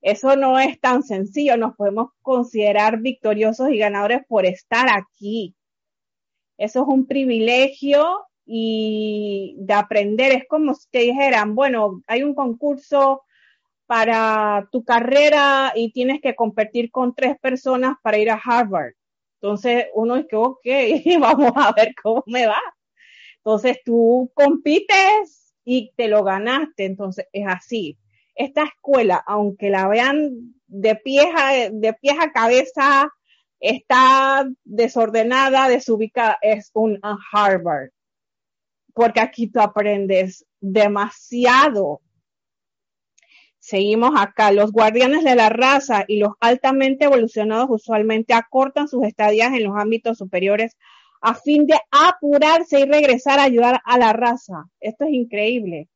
[0.01, 5.55] Eso no es tan sencillo, nos podemos considerar victoriosos y ganadores por estar aquí.
[6.57, 10.31] Eso es un privilegio y de aprender.
[10.33, 13.23] Es como si te dijeran, bueno, hay un concurso
[13.87, 18.93] para tu carrera y tienes que competir con tres personas para ir a Harvard.
[19.41, 20.65] Entonces uno dice, ok,
[21.19, 22.61] vamos a ver cómo me va.
[23.37, 26.85] Entonces tú compites y te lo ganaste.
[26.85, 27.97] Entonces es así.
[28.33, 31.29] Esta escuela, aunque la vean de pie
[31.71, 33.09] de pies a cabeza,
[33.59, 36.99] está desordenada, desubicada, es un
[37.31, 37.89] Harvard.
[38.93, 42.01] Porque aquí tú aprendes demasiado.
[43.65, 44.51] Seguimos acá.
[44.51, 49.75] Los guardianes de la raza y los altamente evolucionados usualmente acortan sus estadías en los
[49.75, 50.77] ámbitos superiores
[51.19, 54.65] a fin de apurarse y regresar a ayudar a la raza.
[54.79, 55.89] Esto es increíble.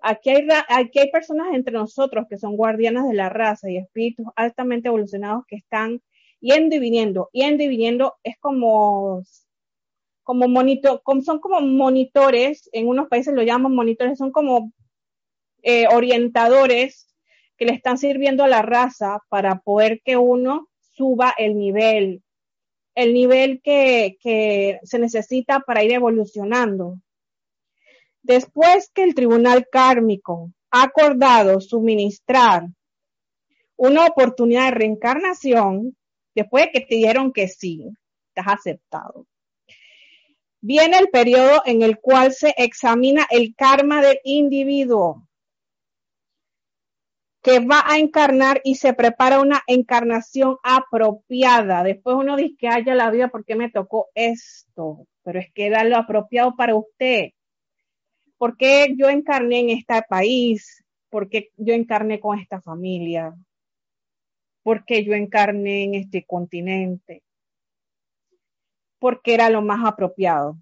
[0.00, 4.26] Aquí hay, aquí hay personas entre nosotros que son guardianas de la raza y espíritus
[4.34, 6.02] altamente evolucionados que están
[6.40, 9.22] yendo y viniendo, yendo y viniendo, es como,
[10.24, 14.72] como monitor, son como monitores, en unos países lo llaman monitores, son como
[15.62, 17.11] eh, orientadores
[17.56, 22.22] que le están sirviendo a la raza para poder que uno suba el nivel,
[22.94, 26.98] el nivel que, se necesita para ir evolucionando.
[28.22, 32.66] Después que el tribunal kármico ha acordado suministrar
[33.76, 35.96] una oportunidad de reencarnación,
[36.34, 37.88] después de que te dijeron que sí,
[38.28, 39.26] estás aceptado.
[40.60, 45.26] Viene el periodo en el cual se examina el karma del individuo
[47.42, 51.82] que va a encarnar y se prepara una encarnación apropiada.
[51.82, 55.84] Después uno dice que haya la vida porque me tocó esto, pero es que da
[55.84, 57.30] lo apropiado para usted.
[58.38, 60.84] ¿Por qué yo encarné en este país?
[61.10, 63.34] ¿Por qué yo encarné con esta familia?
[64.62, 67.22] porque yo encarné en este continente,
[68.98, 70.56] porque era lo más apropiado.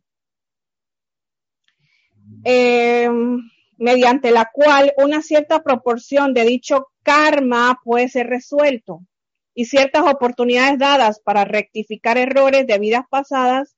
[2.44, 3.42] Em,
[3.80, 9.00] mediante la cual una cierta proporción de dicho karma puede ser resuelto
[9.54, 13.74] y ciertas oportunidades dadas para rectificar errores de vidas pasadas,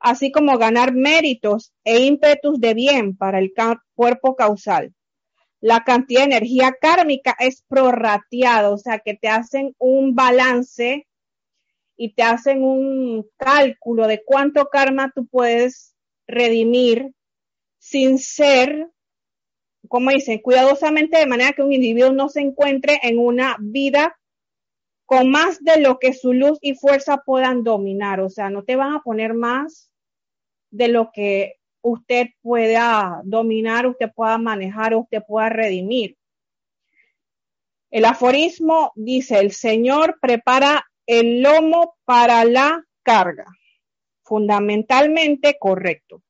[0.00, 3.52] así como ganar méritos e ímpetus de bien para el
[3.94, 4.94] cuerpo causal.
[5.60, 11.06] La cantidad de energía kármica es prorrateada, o sea que te hacen un balance
[11.98, 15.94] y te hacen un cálculo de cuánto karma tú puedes
[16.26, 17.12] redimir
[17.78, 18.88] sin ser,
[19.88, 24.18] como dicen, cuidadosamente de manera que un individuo no se encuentre en una vida
[25.06, 28.20] con más de lo que su luz y fuerza puedan dominar.
[28.20, 29.90] O sea, no te van a poner más
[30.70, 36.16] de lo que usted pueda dominar, usted pueda manejar, usted pueda redimir.
[37.90, 43.46] El aforismo dice, el Señor prepara el lomo para la carga.
[44.22, 46.22] Fundamentalmente correcto.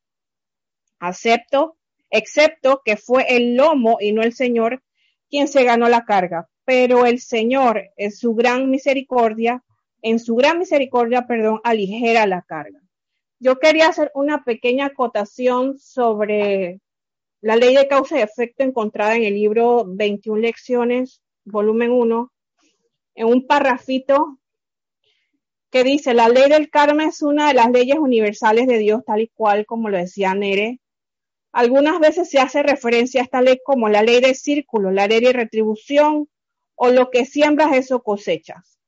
[1.01, 1.77] Acepto,
[2.11, 4.83] excepto que fue el lomo y no el Señor
[5.31, 6.49] quien se ganó la carga.
[6.65, 9.63] Pero el Señor, en su gran misericordia,
[10.03, 12.81] en su gran misericordia, perdón, aligera la carga.
[13.41, 16.81] Yo quería hacer una pequeña acotación sobre
[17.41, 22.33] la ley de causa y efecto encontrada en el libro 21 lecciones, volumen 1,
[23.15, 24.39] en un parrafito
[25.71, 29.21] que dice, la ley del karma es una de las leyes universales de Dios, tal
[29.21, 30.81] y cual como lo decía Nere.
[31.53, 35.21] Algunas veces se hace referencia a esta ley como la ley del círculo, la ley
[35.21, 36.29] de retribución
[36.75, 38.79] o lo que siembras eso cosechas.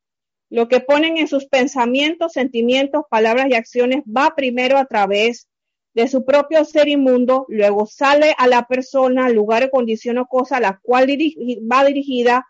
[0.51, 5.49] Lo que ponen en sus pensamientos, sentimientos, palabras y acciones va primero a través
[5.95, 10.61] de su propio ser inmundo, luego sale a la persona, lugar, condición o cosa a
[10.61, 12.47] la cual va dirigida,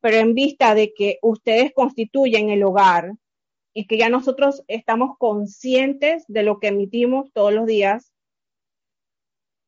[0.00, 3.12] pero en vista de que ustedes constituyen el hogar
[3.72, 8.11] y que ya nosotros estamos conscientes de lo que emitimos todos los días,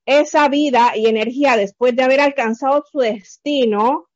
[0.06, 4.08] esa vida y energía después de haber alcanzado su destino,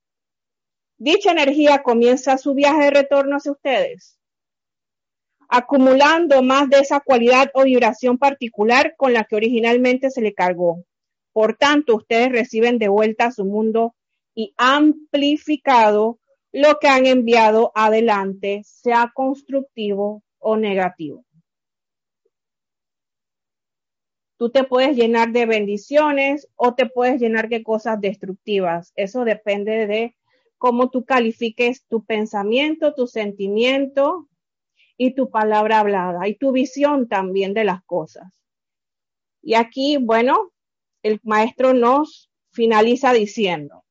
[0.99, 4.19] dicha energía comienza su viaje de retorno hacia ustedes
[5.49, 10.85] acumulando más de esa cualidad o vibración particular con la que originalmente se le cargó.
[11.33, 13.95] Por tanto, ustedes reciben de vuelta a su mundo
[14.35, 16.19] y amplificado
[16.53, 21.25] lo que han enviado adelante, sea constructivo o negativo.
[24.39, 28.93] Tú te puedes llenar de bendiciones o te puedes llenar de cosas destructivas.
[28.95, 30.17] Eso depende de
[30.59, 34.29] cómo tú califiques tu pensamiento, tu sentimiento
[34.97, 38.33] y tu palabra hablada y tu visión también de las cosas.
[39.43, 40.53] Y aquí, bueno,
[41.03, 43.85] el maestro nos finaliza diciendo,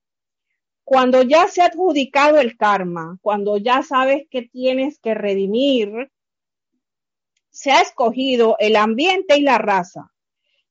[0.86, 6.10] cuando ya se ha adjudicado el karma, cuando ya sabes que tienes que redimir,
[7.50, 10.14] se ha escogido el ambiente y la raza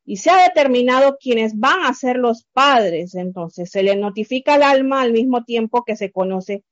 [0.07, 4.63] y se ha determinado quiénes van a ser los padres, entonces se le notifica al
[4.63, 6.63] alma al mismo tiempo que se conoce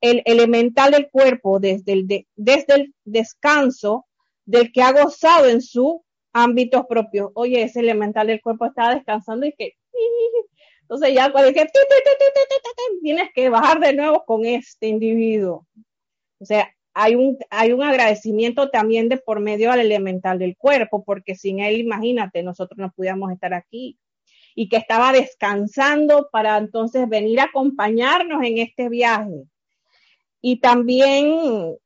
[0.00, 4.06] el elemental del cuerpo desde el, desde el descanso
[4.44, 7.30] del que ha gozado en su ámbito propio.
[7.34, 9.74] Oye, ese elemental del cuerpo estaba descansando y que...
[10.82, 11.68] Entonces ya cuando dije,
[13.00, 15.64] tienes que bajar de nuevo con este individuo.
[16.40, 21.04] O sea, hay un, hay un agradecimiento también de por medio al elemental del cuerpo,
[21.04, 23.98] porque sin él, imagínate, nosotros no pudiéramos estar aquí.
[24.54, 29.44] Y que estaba descansando para entonces venir a acompañarnos en este viaje.
[30.40, 31.76] Y también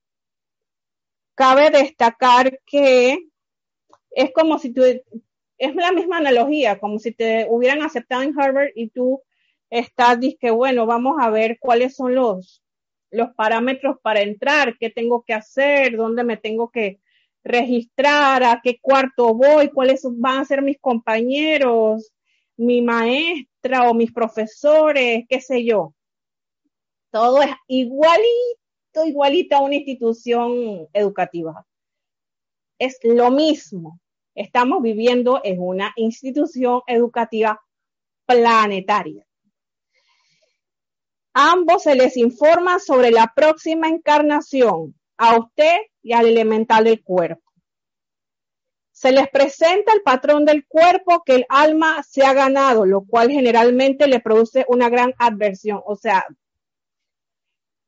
[1.34, 3.18] cabe destacar que
[4.10, 8.70] es como si tú, es la misma analogía, como si te hubieran aceptado en Harvard
[8.74, 9.22] y tú
[9.70, 12.63] estás, que bueno, vamos a ver cuáles son los,
[13.14, 17.00] los parámetros para entrar, qué tengo que hacer, dónde me tengo que
[17.44, 22.12] registrar, a qué cuarto voy, cuáles van a ser mis compañeros,
[22.56, 25.94] mi maestra o mis profesores, qué sé yo.
[27.10, 31.66] Todo es igualito, igualito a una institución educativa.
[32.78, 34.00] Es lo mismo.
[34.34, 37.60] Estamos viviendo en una institución educativa
[38.26, 39.23] planetaria.
[41.34, 47.42] Ambos se les informa sobre la próxima encarnación, a usted y al elemental del cuerpo.
[48.92, 53.30] Se les presenta el patrón del cuerpo que el alma se ha ganado, lo cual
[53.30, 55.80] generalmente le produce una gran adversión.
[55.84, 56.24] O sea,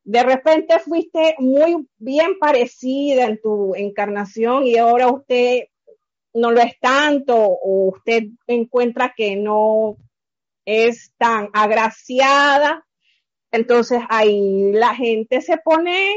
[0.03, 5.65] de repente fuiste muy bien parecida en tu encarnación y ahora usted
[6.33, 9.97] no lo es tanto o usted encuentra que no
[10.65, 12.86] es tan agraciada,
[13.51, 16.17] entonces ahí la gente se pone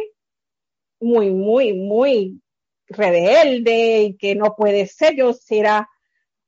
[1.00, 2.42] muy, muy, muy
[2.88, 5.88] rebelde y que no puede ser, yo será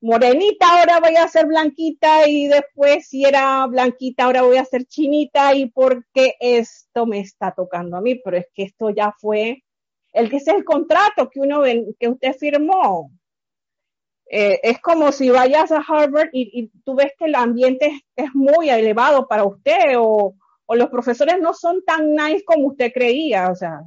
[0.01, 4.85] morenita, ahora voy a ser blanquita y después si era blanquita, ahora voy a ser
[4.85, 5.53] chinita.
[5.55, 9.63] Y porque esto me está tocando a mí, pero es que esto ya fue
[10.13, 11.61] el que es el contrato que uno
[11.99, 13.11] que usted firmó.
[14.29, 18.69] Eh, es como si vayas a Harvard y, tú ves que el ambiente es, muy
[18.69, 20.35] elevado para usted o,
[20.75, 23.81] los profesores no son tan nice como usted creía, o sea,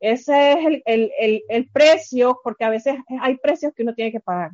[0.00, 4.52] ese es el, el precio, porque a veces hay precios que uno tiene que pagar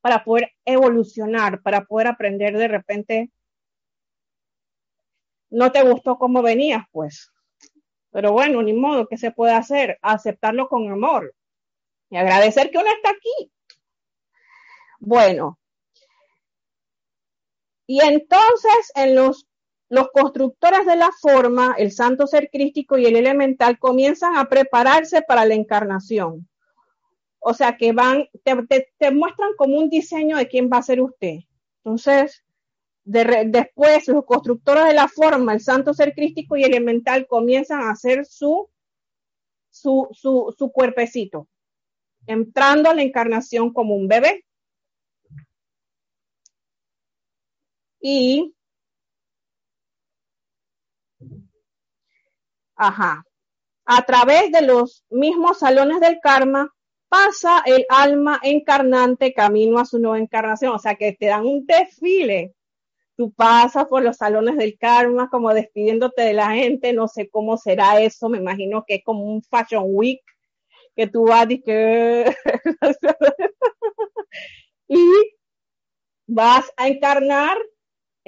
[0.00, 3.30] para poder evolucionar, para poder aprender de repente.
[5.50, 7.32] No te gustó cómo venías, pues.
[8.10, 9.98] Pero bueno, ni modo, ¿qué se puede hacer?
[10.02, 11.34] Aceptarlo con amor
[12.10, 13.52] y agradecer que uno está aquí.
[15.00, 15.58] Bueno.
[17.86, 19.47] Y entonces en los,
[19.88, 25.22] los constructores de la forma, el santo ser crístico y el elemental comienzan a prepararse
[25.22, 26.48] para la encarnación.
[27.40, 31.38] O sea, que van, te, muestran como un diseño de quién va a ser usted.
[31.78, 32.44] Entonces,
[33.04, 38.26] después los constructores de la forma, el santo ser crístico y elemental, comienzan a hacer
[38.26, 38.68] su,
[39.70, 41.48] su, su, su cuerpecito,
[42.26, 44.44] entrando a la encarnación como un bebé.
[48.00, 48.54] Y,
[52.78, 53.24] ajá,
[53.84, 56.72] a través de los mismos salones del karma,
[57.08, 61.66] pasa el alma encarnante camino a su nueva encarnación, o sea que te dan un
[61.66, 62.54] desfile.
[63.16, 67.56] Tú pasas por los salones del karma como despidiéndote de la gente, no sé cómo
[67.56, 70.22] será eso, me imagino que es como un fashion week
[70.94, 72.34] que tú vas y que
[74.88, 74.98] y
[76.26, 77.58] vas a encarnar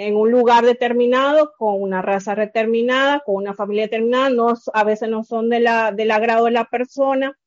[0.07, 5.25] en un lugar determinado, con una raza determinada, con una familia determinada, a veces no
[5.25, 7.39] son del agrado de la persona,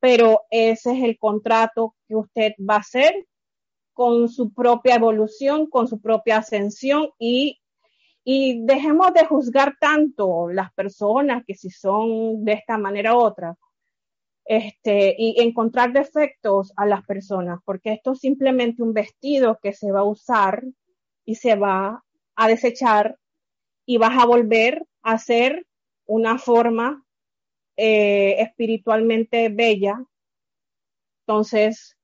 [0.00, 3.26] pero ese es el contrato que usted va a hacer
[3.92, 7.60] con su propia evolución, con su propia ascensión y,
[8.24, 13.56] y dejemos de juzgar tanto las personas que si son de esta manera u otra.
[14.44, 19.92] Este, y encontrar defectos a las personas, porque esto es simplemente un vestido que se
[19.92, 20.64] va a usar
[21.26, 22.02] y se va
[22.36, 23.18] a desechar
[23.84, 25.66] y vas a volver a ser
[26.06, 27.04] una forma
[27.76, 30.02] eh, espiritualmente bella.
[31.26, 31.96] Entonces,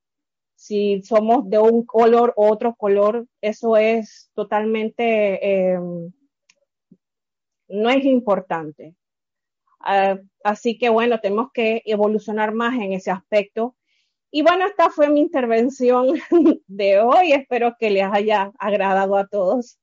[0.54, 5.78] si somos de un color u otro color, eso es totalmente, eh,
[7.68, 8.94] no es importante.
[9.80, 13.74] Uh, así que bueno, tenemos que evolucionar más en ese aspecto
[14.34, 16.14] y bueno, esta fue mi intervención
[16.66, 17.32] de hoy.
[17.32, 19.78] Espero que les haya agradado a todos.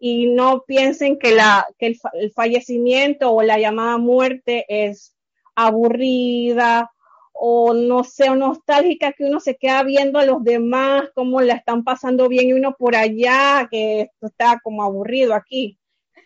[0.00, 5.14] Y no piensen que, la, que el, fallecimiento o la llamada muerte es
[5.54, 6.90] aburrida
[7.34, 11.54] o no sé, o nostálgica que uno se queda viendo a los demás, cómo la
[11.54, 15.78] están pasando bien y uno por allá, que esto está como aburrido aquí.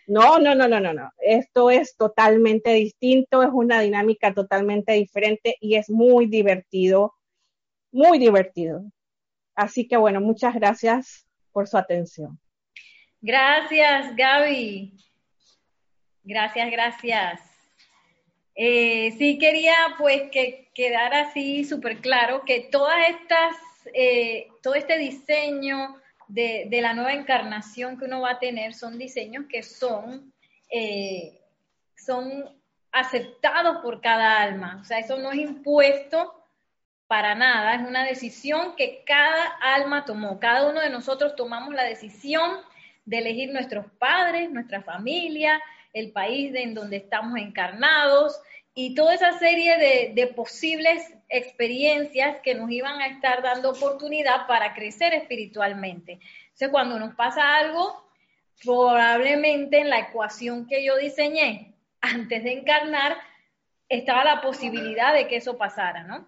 [0.07, 1.11] No, no, no, no, no, no.
[1.19, 7.13] Esto es totalmente distinto, es una dinámica totalmente diferente y es muy divertido
[7.95, 8.83] muy divertido.
[9.55, 12.37] Así que bueno, muchas gracias por su atención.
[13.21, 14.93] Gracias, Gaby.
[16.23, 17.41] Gracias, gracias.
[18.53, 23.55] Eh, sí quería pues que quedara así súper claro que todas estas,
[23.93, 25.95] eh, todo este diseño
[26.27, 30.33] de, la nueva encarnación que uno va a tener son diseños que son,
[30.69, 31.39] eh,
[31.95, 32.59] son
[32.91, 34.79] aceptados por cada alma.
[34.81, 36.44] O sea, eso no es impuesto
[37.07, 41.83] para nada, es una decisión que cada alma tomó, cada uno de nosotros tomamos la
[41.83, 42.59] decisión
[43.05, 45.61] de elegir nuestros padres, nuestra familia,
[45.93, 48.39] el país en donde estamos encarnados
[48.73, 54.73] y toda esa serie de, posibles experiencias que nos iban a estar dando oportunidad para
[54.73, 56.19] crecer espiritualmente.
[56.43, 58.05] Entonces, cuando nos pasa algo,
[58.63, 63.15] probablemente en la ecuación que yo diseñé antes de encarnar,
[63.87, 66.27] estaba la posibilidad de que eso pasara, ¿no?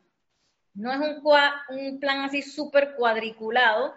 [0.78, 3.96] No es un, plan así súper cuadriculado,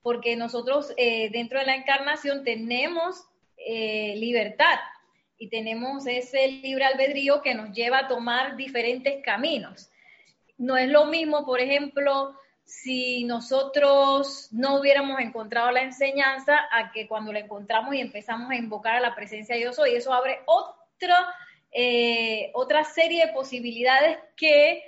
[0.00, 3.24] porque nosotros eh, dentro de la encarnación tenemos
[3.56, 4.78] eh, libertad
[5.38, 9.90] y tenemos ese libre albedrío que nos lleva a tomar diferentes caminos.
[10.56, 17.08] No es lo mismo, por ejemplo, si nosotros no hubiéramos encontrado la enseñanza a que
[17.08, 20.40] cuando la encontramos y empezamos a invocar a la presencia de Dios hoy, eso abre
[21.72, 24.84] eh, otra serie de posibilidades que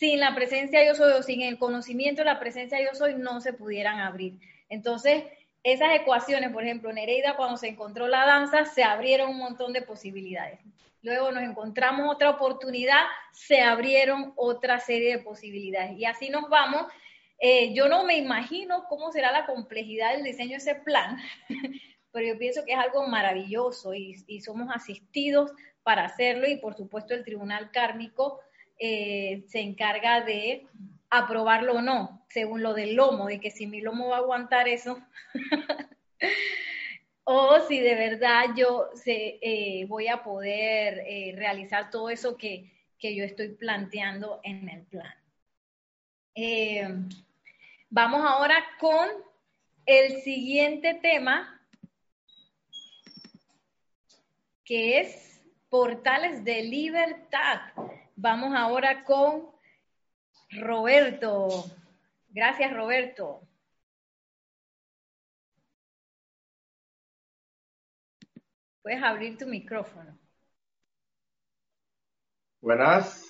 [0.00, 3.42] sin la presencia yo soy o sin el conocimiento de la presencia yo soy no
[3.42, 4.40] se pudieran abrir.
[4.70, 5.24] Entonces,
[5.62, 9.82] esas ecuaciones, por ejemplo, Nereida cuando se encontró la danza, se abrieron un montón de
[9.82, 10.58] posibilidades.
[11.02, 15.98] Luego nos encontramos otra oportunidad, se abrieron otra serie de posibilidades.
[15.98, 16.86] Y así nos vamos.
[17.38, 21.18] Eh, yo no me imagino cómo será la complejidad del diseño de ese plan,
[22.10, 26.74] pero yo pienso que es algo maravilloso y, y somos asistidos para hacerlo y por
[26.74, 28.40] supuesto el Tribunal Kármico
[28.82, 30.66] eh, se encarga de
[31.10, 34.68] aprobarlo o no, según lo del lomo, de que si mi lomo va a aguantar
[34.68, 34.98] eso,
[37.24, 42.72] o si de verdad yo se, eh, voy a poder eh, realizar todo eso que,
[42.98, 45.14] que, yo estoy planteando en el plan.
[47.90, 49.10] vamos ahora con
[49.84, 51.60] el siguiente tema,
[54.64, 57.60] que es portales de libertad.
[58.22, 59.50] Vamos ahora con
[60.50, 61.64] Roberto.
[62.28, 63.40] Gracias, Roberto.
[68.82, 70.18] Puedes abrir tu micrófono.
[72.60, 73.26] Buenas.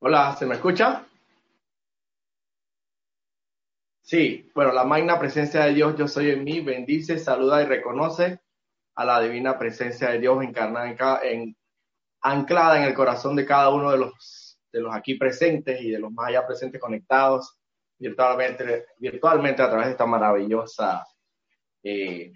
[0.00, 1.06] Hola, ¿se me escucha?
[4.02, 8.42] Sí, bueno, la magna presencia de Dios, yo soy en mí, bendice, saluda y reconoce
[8.98, 11.56] a la divina presencia de Dios encarnada en,
[12.20, 16.00] anclada en el corazón de cada uno de los, de los aquí presentes y de
[16.00, 17.60] los más allá presentes conectados
[17.96, 21.06] virtualmente, virtualmente a través de esta maravillosa
[21.84, 22.32] eh,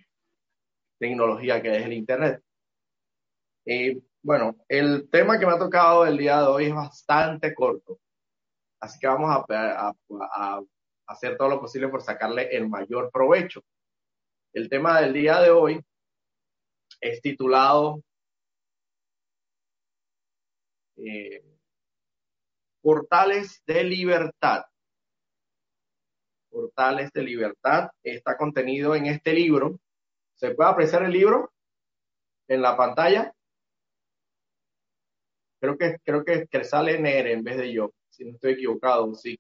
[1.01, 2.41] tecnología que es el Internet.
[3.67, 7.99] Eh, bueno, el tema que me ha tocado el día de hoy es bastante corto,
[8.79, 10.63] así que vamos a
[11.09, 13.65] hacer todo lo posible por sacarle el mayor provecho.
[14.53, 15.85] El tema del día de hoy
[17.03, 18.01] es titulado
[20.97, 21.45] eh,
[22.81, 24.63] Portales de Libertad.
[26.49, 29.81] Portales de Libertad está contenido en este libro.
[30.35, 31.53] ¿Se puede apreciar el libro
[32.49, 33.33] en la pantalla?
[35.61, 39.15] Creo que, creo que, que sale Nere en vez de yo, si no estoy equivocado,
[39.15, 39.39] sí.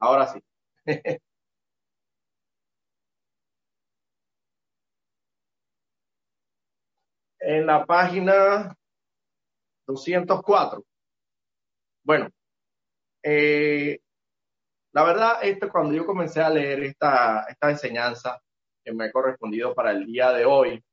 [0.00, 0.40] Ahora sí.
[7.48, 8.76] en la página
[9.86, 10.84] 204.
[12.04, 12.28] Bueno,
[13.22, 14.00] eh,
[14.92, 18.38] la verdad, esto cuando yo comencé a leer esta, esta enseñanza
[18.84, 20.84] que me ha correspondido para el día de hoy,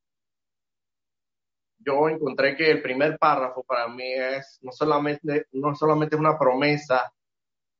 [1.79, 7.13] yo encontré que el primer párrafo para mí es no solamente, no solamente una promesa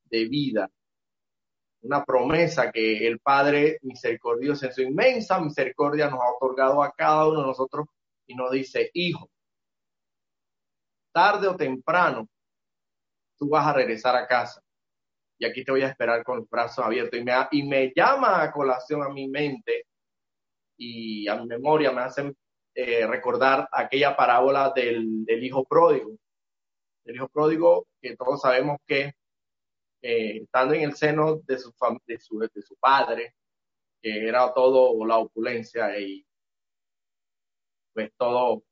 [0.04, 0.70] de vida,
[1.82, 7.26] una promesa que el Padre misericordioso en su inmensa misericordia nos ha otorgado a cada
[7.26, 7.88] uno de nosotros
[8.28, 9.30] y nos dice, hijo,
[11.12, 12.28] tarde o temprano,
[13.38, 14.62] tú vas a regresar a casa
[15.38, 17.20] y aquí te voy a esperar con los brazos abiertos.
[17.20, 19.86] Y me, y me llama a colación a mi mente
[20.78, 22.36] y a mi memoria, me hacen
[22.74, 26.18] eh, recordar aquella parábola del, del, hijo pródigo.
[27.06, 29.14] El hijo pródigo que todos sabemos que
[30.02, 31.74] eh, estando en el seno de su,
[32.06, 33.36] de su, de su padre,
[34.02, 36.26] que era todo la opulencia y
[37.96, 38.64] pues todo,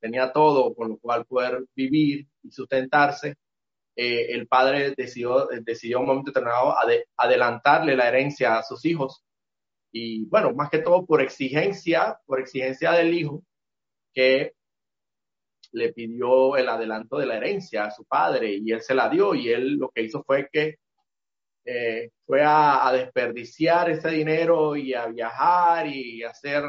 [0.00, 3.36] tenía todo con lo cual poder vivir y sustentarse,
[3.96, 6.74] eh, el padre decidió, decidió un momento determinado
[7.16, 9.22] adelantarle la herencia a sus hijos.
[9.92, 13.44] Y bueno, más que todo por exigencia, por exigencia del hijo,
[14.14, 14.54] que
[15.72, 19.34] le pidió el adelanto de la herencia a su padre y él se la dio
[19.34, 20.76] y él lo que hizo fue que
[21.66, 26.62] eh, fue a, a, desperdiciar ese dinero y a viajar y hacer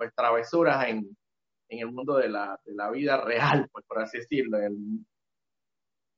[0.00, 1.14] pues travesuras en,
[1.68, 5.06] en el mundo de la, de la, vida real, pues por así decirlo, en,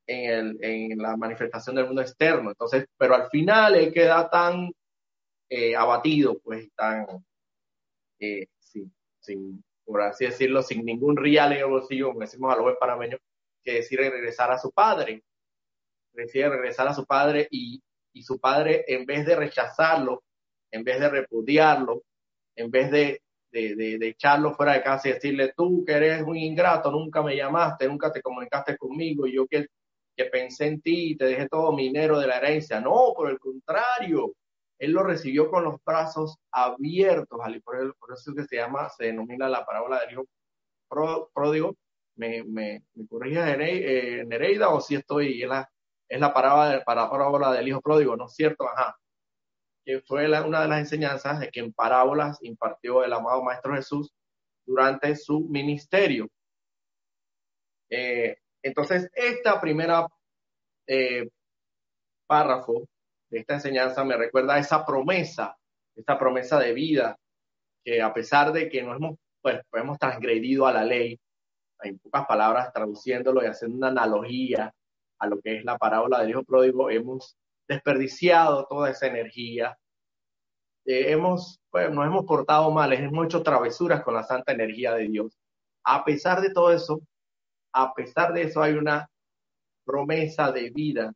[0.07, 2.51] en, el, en, la manifestación del mundo externo.
[2.51, 4.71] Entonces, pero al final él queda tan
[5.51, 7.27] eh, abatido, pues tan,
[8.21, 12.63] eh, sin, sin, por así decirlo, sin ningún real en el bolsillo, como decimos a
[12.63, 13.19] los panameños,
[13.65, 15.25] que decide regresar a su padre.
[16.13, 20.23] Decide regresar a su padre y, y su padre, en vez de rechazarlo,
[20.71, 22.05] en vez de repudiarlo,
[22.55, 23.23] en vez de
[23.53, 27.23] de, de, de, echarlo fuera de casa y decirle, tú que eres un ingrato, nunca
[27.23, 29.67] me llamaste, nunca te comunicaste conmigo, yo que,
[30.17, 32.81] que pensé en ti y te dejé todo mi dinero de la herencia.
[32.81, 34.35] No, por el contrario,
[34.79, 39.49] él lo recibió con los brazos abiertos, por, por eso que se llama, se denomina
[39.49, 40.27] la parábola del hijo
[41.35, 41.77] pródigo.
[42.17, 45.69] Me, me, me corrige eh, Nereida o si estoy, es la,
[46.09, 48.69] es la parábola, parábola del hijo pródigo, ¿no es cierto?
[48.69, 48.97] Ajá
[49.85, 54.13] que fue una de las enseñanzas que en parábolas impartió el amado Maestro Jesús
[54.65, 56.29] durante su ministerio.
[57.91, 60.07] Eh, entonces, esta primera
[60.87, 61.29] eh,
[62.27, 62.89] párrafo
[63.29, 65.57] de esta enseñanza me recuerda a esa promesa,
[65.95, 67.19] esta promesa de vida,
[67.85, 71.19] que a pesar de que no hemos, pues, hemos transgredido a la ley,
[71.83, 74.73] en pocas palabras, traduciéndolo y haciendo una analogía
[75.19, 77.37] a lo que es la parábola del hijo pródigo, hemos
[77.73, 79.79] desperdiciado toda esa energía,
[80.85, 85.09] eh, hemos, pues, nos hemos portado mal, hemos hecho travesuras con la santa energía de
[85.09, 85.39] Dios.
[85.85, 87.01] A pesar de todo eso,
[87.73, 89.09] a pesar de eso hay una
[89.85, 91.13] promesa de vida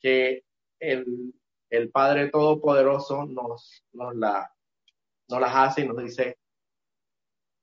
[0.00, 0.44] que
[0.80, 1.34] el,
[1.70, 4.52] el Padre Todopoderoso nos, nos, la,
[5.28, 6.38] nos las hace y nos dice,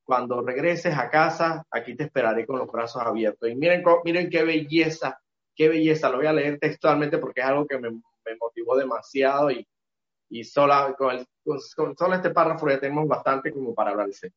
[0.03, 3.47] cuando regreses a casa, aquí te esperaré con los brazos abiertos.
[3.47, 5.21] Y miren, miren qué belleza
[5.59, 7.91] qué belleza, lo voy a leer textualmente porque es algo que me,
[8.39, 9.67] motivó demasiado y,
[10.29, 11.59] y sola, con, el, con,
[11.97, 14.31] solo este párrafo ya tenemos bastante como para hablarse.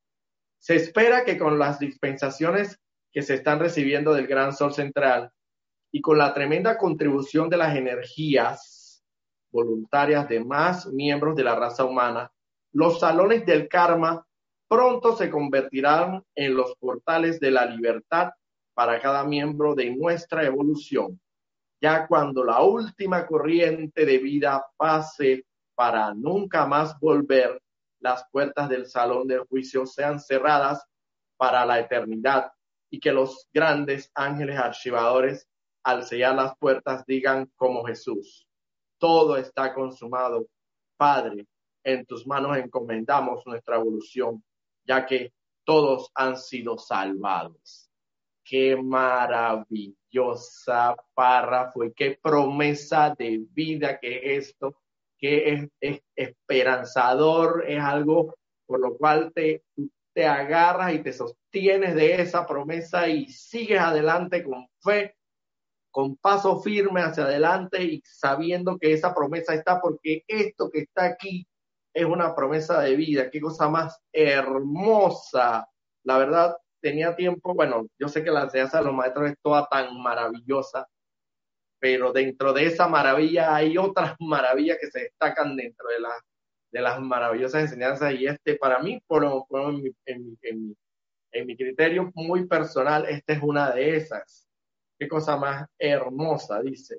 [0.58, 2.80] Se espera que con las dispensaciones
[3.12, 5.30] que se están recibiendo del gran sol central
[5.92, 9.04] y con la tremenda contribución de las energías
[9.52, 12.32] voluntarias de más miembros de la raza humana,
[12.72, 14.26] los salones del karma
[14.66, 18.32] pronto se convertirán en los portales de la libertad
[18.74, 21.20] para cada miembro de nuestra evolución.
[21.80, 27.60] Ya cuando la última corriente de vida pase para nunca más volver,
[27.98, 30.84] las puertas del salón del juicio sean cerradas
[31.36, 32.52] para la eternidad
[32.90, 35.48] y que los grandes ángeles archivadores
[35.82, 38.46] al sellar las puertas digan como Jesús,
[38.98, 40.46] todo está consumado.
[40.96, 41.46] Padre,
[41.82, 44.44] en tus manos encomendamos nuestra evolución,
[44.84, 45.32] ya que
[45.64, 47.90] todos han sido salvados.
[48.44, 54.76] Qué maravillosa párrafo y qué promesa de vida que es esto,
[55.18, 58.34] que es, esperanzador, es algo
[58.66, 59.62] por lo cual te,
[60.14, 65.16] te agarras y te sostienes de esa promesa y sigues adelante con fe,
[65.90, 71.04] con paso firme hacia adelante y sabiendo que esa promesa está porque esto que está
[71.04, 71.46] aquí
[71.94, 73.30] es una promesa de vida.
[73.30, 75.68] Qué cosa más hermosa.
[76.04, 79.66] La verdad, tenía tiempo, bueno, yo sé que la enseñanza de los maestros es toda
[79.68, 80.86] tan maravillosa,
[81.78, 86.12] pero dentro de esa maravilla hay otras maravillas que se destacan dentro de, la,
[86.72, 90.36] de las maravillosas enseñanzas y este para mí, por, en, mi, en,
[90.68, 90.76] mi,
[91.32, 94.46] en mi criterio muy personal, esta es una de esas.
[94.98, 96.98] Qué cosa más hermosa, dice.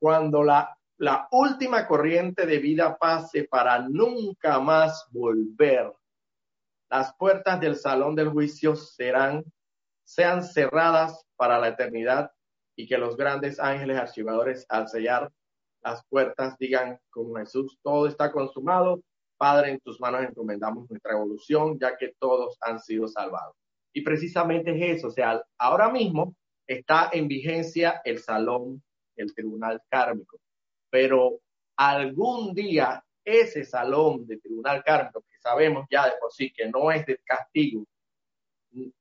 [0.00, 5.92] Cuando la la última corriente de vida pase para nunca más volver.
[6.92, 9.42] Las puertas del salón del juicio serán,
[10.04, 12.30] sean cerradas para la eternidad
[12.76, 15.32] y que los grandes ángeles archivadores al sellar
[15.82, 19.02] las puertas digan como Jesús, todo está consumado.
[19.38, 23.56] Padre, en tus manos encomendamos nuestra evolución, ya que todos han sido salvados.
[23.92, 26.36] Y precisamente es eso, o sea, ahora mismo
[26.66, 28.82] está en vigencia el salón,
[29.16, 30.38] el tribunal kármico
[30.92, 31.40] pero
[31.78, 37.04] algún día ese salón de tribunal kármico, sabemos ya de por sí que no es
[37.06, 37.84] de castigo,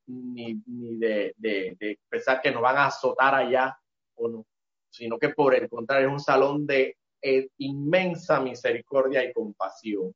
[0.08, 3.78] ni, de, pensar que nos van a azotar allá
[4.16, 4.46] o no,
[4.89, 10.14] sino que por el contrario es un salón de eh, inmensa misericordia y compasión.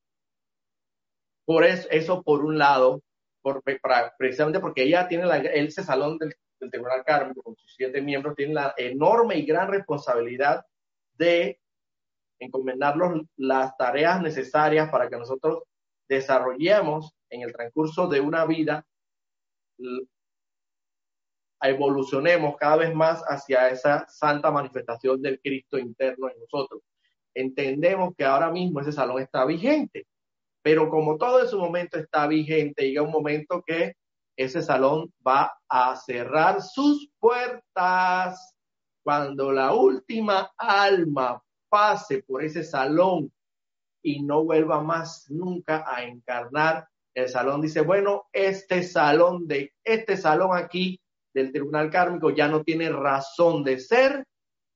[1.45, 3.01] Por eso, eso por un lado,
[3.41, 3.61] por,
[4.17, 8.36] precisamente porque ella tiene la, ese salón del, del Tribunal Kármico con sus siete miembros,
[8.36, 10.65] tiene la enorme y gran responsabilidad
[11.13, 11.59] de
[12.39, 15.63] encomendarnos las tareas necesarias para que nosotros
[16.07, 18.85] desarrollemos en el transcurso de una vida,
[21.61, 26.81] evolucionemos cada vez más hacia esa santa manifestación del Cristo interno en nosotros.
[27.33, 30.07] Entendemos que ahora mismo ese salón está vigente,
[30.61, 33.95] pero como todo en su momento está vigente, llega un momento que
[34.37, 38.55] ese salón va a cerrar sus puertas
[39.03, 43.31] cuando la última alma pase por ese salón
[44.05, 46.87] y no vuelva más nunca a encarnar.
[47.15, 51.01] El salón dice, bueno, este salón de este salón aquí
[51.33, 54.23] del Tribunal Kármico ya no tiene razón de ser.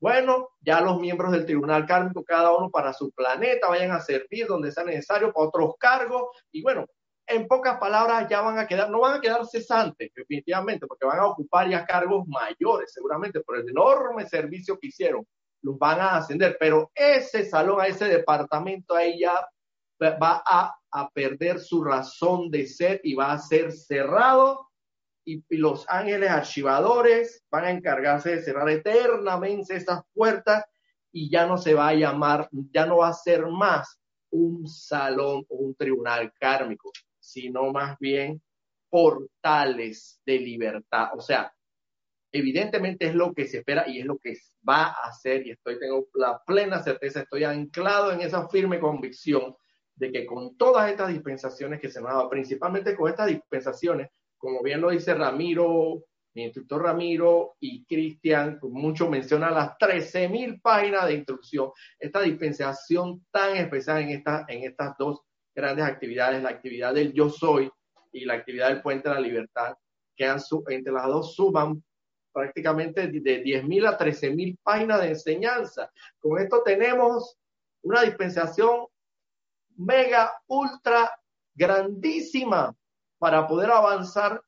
[0.02, 4.48] Bueno, ya los miembros del Tribunal Kármico, cada uno para su planeta, vayan a servir
[4.48, 6.24] donde sea necesario para otros cargos.
[6.52, 6.88] Y bueno,
[7.28, 11.20] en pocas palabras, ya van a quedar, no van a quedar cesantes, definitivamente, porque van
[11.20, 15.24] a ocupar ya cargos mayores, seguramente, por el enorme servicio que hicieron
[15.62, 19.48] los van a ascender, pero ese salón, ese departamento, ahí ya
[20.02, 20.76] va a,
[21.14, 24.70] perder su razón de ser y va a ser cerrado
[25.24, 30.66] y, los ángeles archivadores van a encargarse de cerrar eternamente esas puertas
[31.12, 34.00] y ya no se va a llamar, ya no va a ser más
[34.32, 38.42] un salón o un tribunal kármico, sino más bien
[38.90, 41.10] portales de libertad.
[41.14, 41.54] O sea,
[42.32, 45.80] evidentemente es lo que se espera y es lo que va a hacer y estoy
[45.80, 49.56] tengo la plena certeza, estoy anclado en esa firme convicción
[49.96, 54.64] de que con todas estas dispensaciones que se nos dado, principalmente con estas dispensaciones, como
[54.64, 56.06] bien lo dice Ramiro,
[56.36, 63.58] mi instructor Ramiro y Cristian, mucho menciona las 13.000 páginas de instrucción, esta dispensación tan
[63.58, 65.22] especial en, esta, en estas dos
[65.54, 67.70] grandes actividades, la actividad del yo soy
[68.14, 69.76] y la actividad del puente de la libertad,
[70.16, 71.84] que han, entre las dos suman
[72.32, 75.92] prácticamente de 10.000 a 13.000 páginas de enseñanza.
[76.20, 77.38] Con esto tenemos
[77.82, 78.88] una dispensación
[79.76, 81.12] mega, ultra,
[81.54, 82.76] grandísima
[83.18, 84.42] para poder avanzar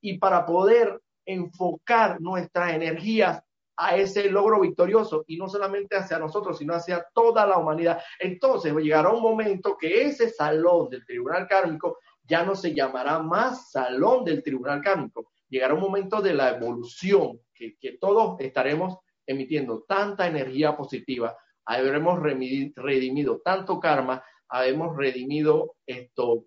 [0.00, 3.42] y para poder enfocar nuestras energías
[3.76, 8.02] a ese logro victorioso y no solamente hacia nosotros, sino hacia toda la humanidad.
[8.18, 13.70] Entonces llegará un momento que ese salón del tribunal kármico ya no se llamará más
[13.70, 20.26] salón del tribunal kármico, llegará un momento de la evolución que, todos estaremos emitiendo tanta
[20.26, 21.36] energía positiva,
[21.66, 26.46] habremos redimido tanto karma, habremos redimido esto,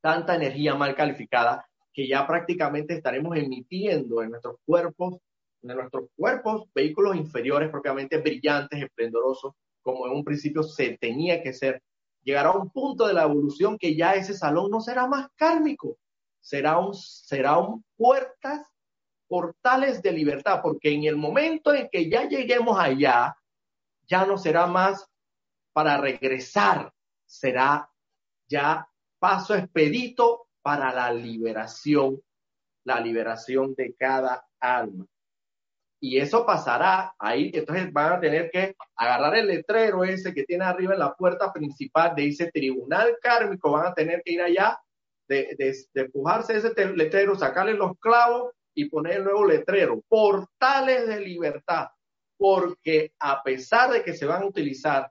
[0.00, 5.18] tanta energía mal calificada, que ya prácticamente estaremos emitiendo en nuestros cuerpos,
[5.62, 11.52] en nuestros cuerpos, vehículos inferiores propiamente brillantes, esplendorosos, como en un principio se tenía que
[11.52, 11.82] ser.
[12.22, 15.98] Llegará un punto de la evolución que ya ese salón no será más kármico,
[16.40, 18.66] será un, será un puertas,
[19.28, 23.36] portales de libertad, porque en el momento en que ya lleguemos allá,
[24.08, 25.08] ya no será más
[25.72, 26.92] para regresar,
[27.24, 27.88] será
[28.48, 28.88] ya
[29.20, 32.20] paso expedito para la liberación,
[32.84, 35.06] la liberación de cada alma.
[36.02, 40.64] Y eso pasará ahí, entonces van a tener que agarrar el letrero ese que tiene
[40.64, 44.80] arriba en la puerta principal de ese tribunal kármico, van a tener que ir allá,
[45.30, 51.20] de, de, de ese letrero, sacarle los clavos y poner el nuevo letrero, portales de
[51.20, 51.86] libertad,
[52.36, 55.08] porque a pesar de que se van a utilizar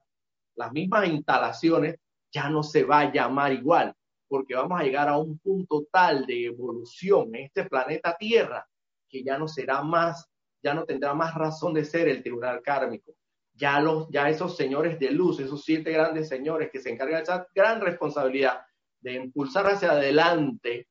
[0.55, 1.95] las mismas instalaciones,
[2.31, 3.95] ya no se va a llamar igual,
[4.27, 8.67] porque vamos a llegar a un punto tal de evolución en este planeta Tierra
[9.07, 10.29] que ya no será más,
[10.61, 13.15] ya no tendrá más razón de ser el tribunal kármico.
[13.53, 17.23] Ya, los, ya esos señores de luz, esos siete grandes señores que se encargan de
[17.23, 18.61] esa gran responsabilidad
[19.01, 20.87] de impulsar hacia adelante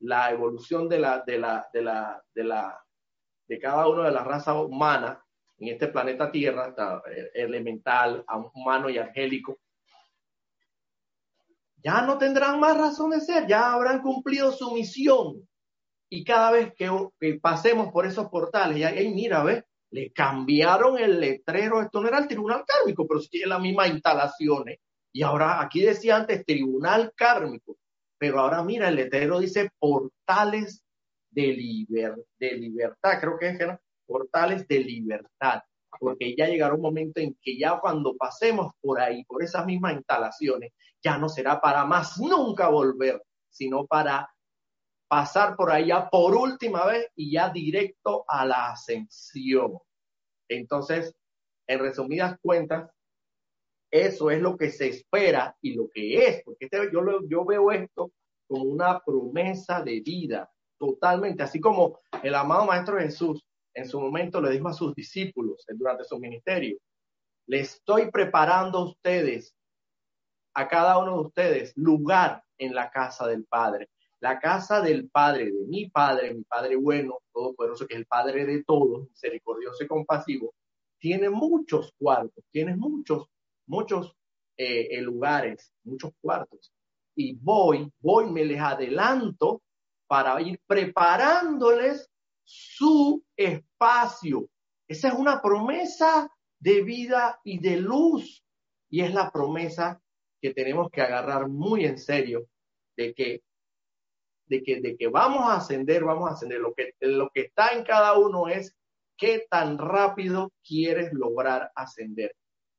[0.00, 1.00] la evolución de
[3.60, 5.18] cada una de las razas humanas
[5.58, 6.74] en este planeta Tierra,
[7.34, 9.58] elemental, humano y angélico,
[11.82, 15.48] ya no tendrán más razón de ser, ya habrán cumplido su misión.
[16.08, 16.90] Y cada vez que,
[17.40, 19.64] pasemos por esos portales, ya, hey, mira, ¿ves?
[19.90, 23.90] Le cambiaron el letrero, esto no era el tribunal kármico, pero sí tiene las mismas
[23.90, 24.78] instalaciones.
[25.12, 27.76] Y ahora, aquí decía antes, tribunal kármico,
[28.18, 30.82] pero ahora mira, el letrero dice portales
[31.30, 35.62] de, de libertad, creo que es no, portales de libertad,
[35.98, 39.94] porque ya llegará un momento en que ya cuando pasemos por ahí, por esas mismas
[39.94, 44.32] instalaciones, ya no será para más nunca volver, sino para
[45.08, 49.78] pasar por allá por última vez y ya directo a la ascensión.
[50.48, 51.14] Entonces,
[51.66, 52.90] en resumidas cuentas,
[53.92, 57.70] eso es lo que se espera y lo que es, porque este, yo, yo veo
[57.70, 58.10] esto
[58.48, 64.40] como una promesa de vida, totalmente, así como el amado Maestro Jesús en su momento
[64.40, 66.78] le dijo a sus discípulos durante su ministerio,
[67.46, 69.54] le estoy preparando a ustedes,
[70.54, 73.90] a cada uno de ustedes, lugar en la casa del Padre.
[74.20, 78.46] La casa del Padre, de mi Padre, mi Padre bueno, todopoderoso, que es el Padre
[78.46, 80.54] de todos, misericordioso y compasivo,
[80.98, 83.26] tiene muchos cuartos, tiene muchos,
[83.66, 84.16] muchos
[84.56, 86.72] eh, eh, lugares, muchos cuartos.
[87.14, 89.62] Y voy, voy, me les adelanto
[90.06, 92.10] para ir preparándoles
[92.44, 94.48] su espacio.
[94.86, 98.44] Esa es una promesa de vida y de luz.
[98.90, 100.02] Y es la promesa
[100.40, 102.46] que tenemos que agarrar muy en serio
[102.96, 103.42] de que,
[104.46, 106.60] de que, de que vamos a ascender, vamos a ascender.
[106.60, 108.76] Lo que, lo que está en cada uno es
[109.16, 112.34] qué tan rápido quieres lograr ascender.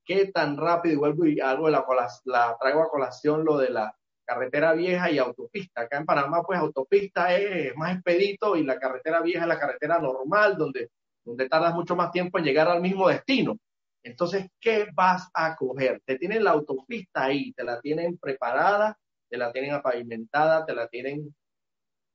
[0.06, 1.86] Qué tan rápido, vuelvo y algo la,
[2.26, 3.96] la traigo a colación lo de la
[4.26, 5.82] carretera vieja y autopista.
[5.82, 10.00] Acá en Panamá, pues autopista es más expedito y la carretera vieja es la carretera
[10.00, 10.90] normal, donde,
[11.24, 13.58] donde tardas mucho más tiempo en llegar al mismo destino.
[14.04, 16.02] Entonces, ¿qué vas a coger?
[16.06, 18.98] Te tienen la autopista ahí, te la tienen preparada,
[19.30, 21.34] te la tienen apavimentada, te la tienen,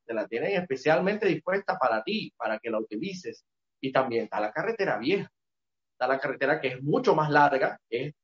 [0.07, 3.45] te la tienen especialmente dispuesta para ti, para que la utilices.
[3.80, 5.30] Y también está la carretera vieja,
[5.99, 8.15] está la carretera que es mucho más larga, es,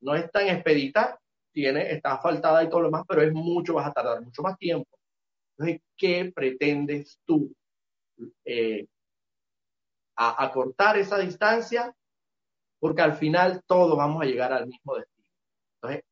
[0.00, 1.20] no es tan expedita,
[1.52, 4.56] tiene, está asfaltada y todo lo demás, pero es mucho, vas a tardar mucho más
[4.56, 4.88] tiempo.
[5.58, 7.54] Entonces, ¿qué pretendes tú?
[8.44, 8.86] Eh,
[10.16, 11.94] a acortar esa distancia,
[12.78, 15.28] porque al final todos vamos a llegar al mismo destino.
[15.74, 16.04] Entonces,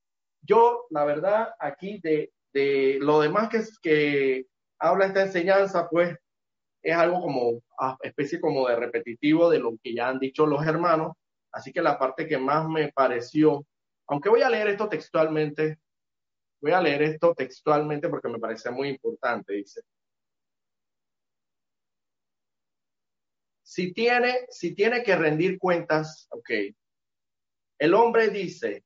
[0.42, 4.46] yo, la verdad, aquí de, de lo demás que, que
[4.78, 6.18] habla esta enseñanza, pues
[6.82, 7.62] es algo como,
[8.02, 11.12] especie como de repetitivo de lo que ya han dicho los hermanos.
[11.52, 13.66] Así que la parte que más me pareció
[14.08, 15.78] aunque voy a leer esto textualmente,
[16.60, 19.82] voy a leer esto textualmente porque me parece muy importante, dice.
[23.62, 26.50] Si tiene, si tiene que rendir cuentas, ok.
[27.78, 28.82] El hombre dice,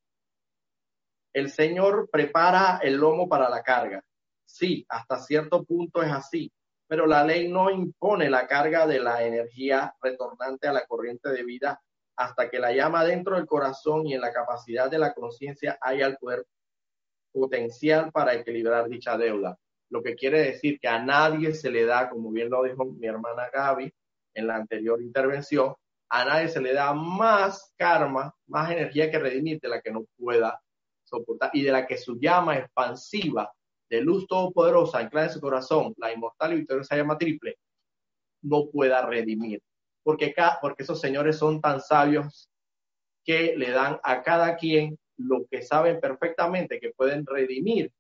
[1.32, 4.04] el Señor prepara el lomo para la carga.
[4.44, 6.52] Sí, hasta cierto punto es así,
[6.92, 11.42] pero la ley no impone la carga de la energía retornante a la corriente de
[11.42, 11.80] vida
[12.16, 16.06] hasta que la llama dentro del corazón y en la capacidad de la conciencia haya
[16.06, 16.44] el poder
[17.32, 19.56] potencial para equilibrar dicha deuda.
[19.88, 23.06] Lo que quiere decir que a nadie se le da, como bien lo dijo mi
[23.06, 23.90] hermana Gaby
[24.34, 25.74] en la anterior intervención,
[26.10, 30.04] a nadie se le da más karma, más energía que redimir de la que no
[30.18, 30.60] pueda
[31.04, 33.50] soportar y de la que su llama expansiva
[33.92, 37.58] de luz todopoderosa anclada en su corazón, la inmortal y victoriosa llama triple,
[38.40, 39.60] no pueda redimir
[40.02, 42.48] porque, porque esos señores son tan sabios
[43.22, 47.92] que le dan a cada quien lo que saben perfectamente que pueden redimir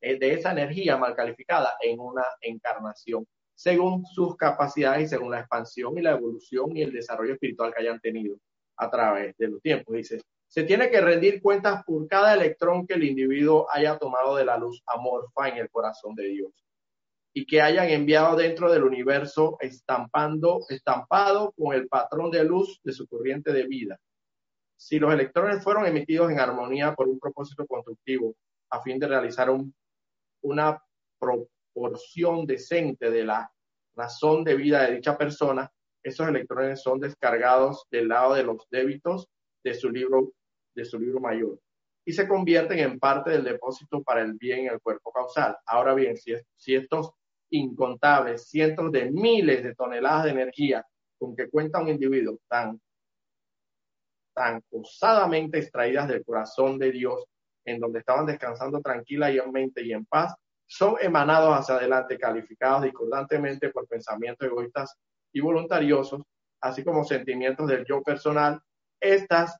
[0.00, 5.40] eh, de esa energía mal calificada en una encarnación, según sus capacidades y según la
[5.40, 8.36] expansión y la evolución y el desarrollo espiritual que hayan tenido
[8.76, 9.96] a través de los tiempos.
[9.96, 14.44] Dice, Se tiene que rendir cuentas por cada electrón que el individuo haya tomado de
[14.44, 16.64] la luz amorfa en el corazón de Dios
[17.34, 22.92] y que hayan enviado dentro del universo estampando, estampado con el patrón de luz de
[22.92, 24.00] su corriente de vida.
[24.76, 28.34] Si los electrones fueron emitidos en armonía por un propósito constructivo
[28.70, 29.50] a fin de realizar
[30.40, 30.82] una
[31.18, 33.52] proporción decente de la
[33.94, 35.70] razón de vida de dicha persona,
[36.02, 39.28] esos electrones son descargados del lado de los débitos
[39.64, 40.32] de su libro,
[40.78, 41.58] de su libro mayor
[42.08, 45.54] y se convierten en parte del depósito para el bien en el cuerpo causal.
[45.66, 47.10] Ahora bien, si, estos
[47.50, 50.86] incontables, cientos de miles de toneladas de energía
[51.18, 52.80] con que cuenta un individuo tan,
[54.34, 57.26] tan osadamente extraídas del corazón de Dios,
[57.66, 60.34] en donde estaban descansando tranquilamente y en paz,
[60.66, 64.94] son emanados hacia adelante, calificados discordantemente por pensamientos egoístas
[65.30, 66.22] y voluntariosos,
[66.62, 68.58] así como sentimientos del yo personal,
[68.98, 69.58] estas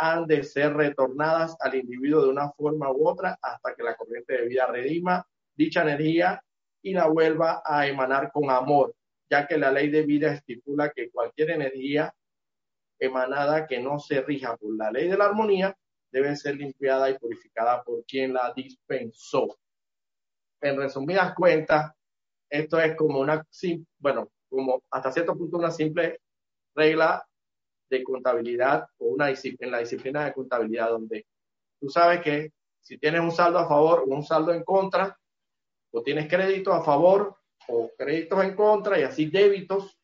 [0.00, 4.32] han de ser retornadas al individuo de una forma u otra hasta que la corriente
[4.32, 6.42] de vida redima dicha energía
[6.82, 8.94] y la vuelva a emanar con amor,
[9.28, 12.14] ya que la ley de vida estipula que cualquier energía
[12.98, 15.76] emanada que no se rija por la ley de la armonía
[16.10, 19.58] debe ser limpiada y purificada por quien la dispensó.
[20.62, 21.92] En resumidas cuentas,
[22.48, 23.46] esto es como una,
[23.98, 26.20] bueno, como hasta cierto punto una simple
[26.74, 27.22] regla
[27.90, 31.26] de contabilidad o una en la disciplina de contabilidad donde
[31.78, 35.18] tú sabes que si tienes un saldo a favor o un saldo en contra,
[35.92, 37.36] o tienes créditos a favor
[37.68, 39.98] o créditos en contra y así débitos,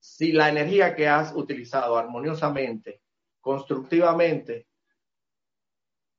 [0.00, 3.02] si la energía que has utilizado armoniosamente,
[3.40, 4.66] constructivamente,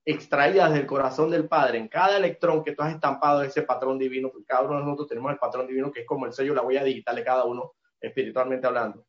[0.06, 4.30] extraída del corazón del Padre, en cada electrón que tú has estampado ese patrón divino,
[4.30, 6.62] porque cada uno de nosotros tenemos el patrón divino que es como el sello, la
[6.62, 9.06] huella digital de cada uno, espiritualmente hablando.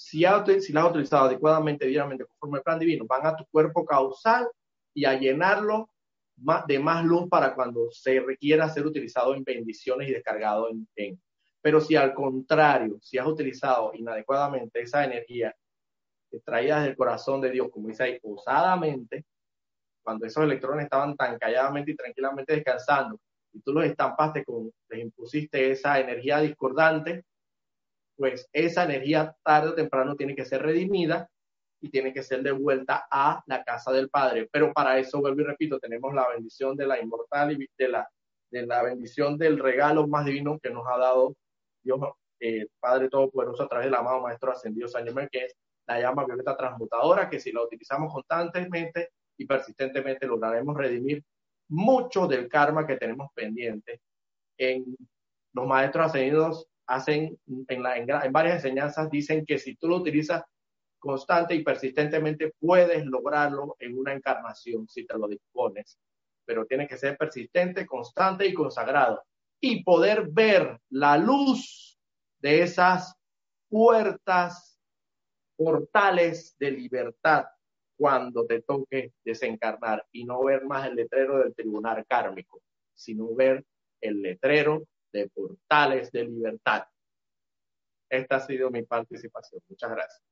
[0.00, 4.48] Si, la has utilizado adecuadamente, diariamente, conforme el plan divino, van a tu cuerpo causal
[4.94, 5.90] y a llenarlo
[6.68, 11.20] de más luz para cuando se requiera ser utilizado en bendiciones y descargado en, en.
[11.60, 15.52] Pero si al contrario, si has utilizado inadecuadamente esa energía
[16.30, 19.24] extraída del corazón de Dios, como dice ahí, osadamente,
[20.00, 23.18] cuando esos electrones estaban tan calladamente y tranquilamente descansando,
[23.52, 27.24] y tú los estampaste con, les impusiste esa energía discordante,
[28.18, 31.30] pues esa energía tarde o temprano tiene que ser redimida
[31.80, 34.48] y tiene que ser devuelta a la casa del Padre.
[34.50, 38.08] Pero para eso, vuelvo y repito, tenemos la bendición de la inmortal y de la,
[38.50, 41.36] de la bendición del regalo más divino que nos ha dado
[41.82, 42.00] Dios,
[42.40, 45.54] eh, Padre Todopoderoso, a través del amado Maestro Ascendido San Germán, que es
[45.86, 51.22] la llama violeta transmutadora, que si la utilizamos constantemente y persistentemente lograremos redimir
[51.68, 54.00] mucho del karma que tenemos pendiente.
[54.58, 54.96] En
[55.52, 60.42] los maestros ascendidos hacen, en, varias enseñanzas, dicen que si tú lo utilizas
[60.98, 65.98] constante y persistentemente puedes lograrlo en una encarnación si te lo dispones,
[66.44, 69.22] pero tiene que ser persistente, constante y consagrado.
[69.60, 71.98] Y poder ver la luz
[72.40, 73.14] de esas
[73.68, 74.80] puertas,
[75.56, 77.44] portales de libertad
[77.96, 82.62] cuando te toque desencarnar y no ver más el letrero del tribunal kármico,
[82.94, 83.64] sino ver
[84.00, 86.84] el letrero de portales de libertad.
[88.08, 89.60] Esta ha sido mi participación.
[89.68, 90.22] Muchas gracias.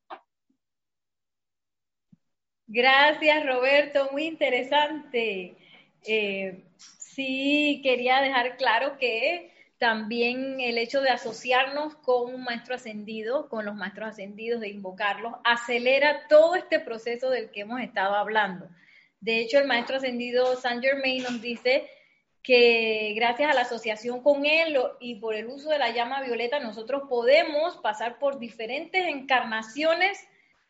[2.68, 5.56] Gracias, Roberto, muy interesante.
[6.04, 13.48] Eh, sí, quería dejar claro que también el hecho de asociarnos con un maestro ascendido,
[13.48, 18.68] con los maestros ascendidos, de invocarlos, acelera todo este proceso del que hemos estado hablando.
[19.20, 21.88] De hecho, el maestro ascendido Saint Germain nos dice
[22.46, 26.60] que gracias a la asociación con él y por el uso de la llama violeta,
[26.60, 30.16] nosotros podemos pasar por diferentes encarnaciones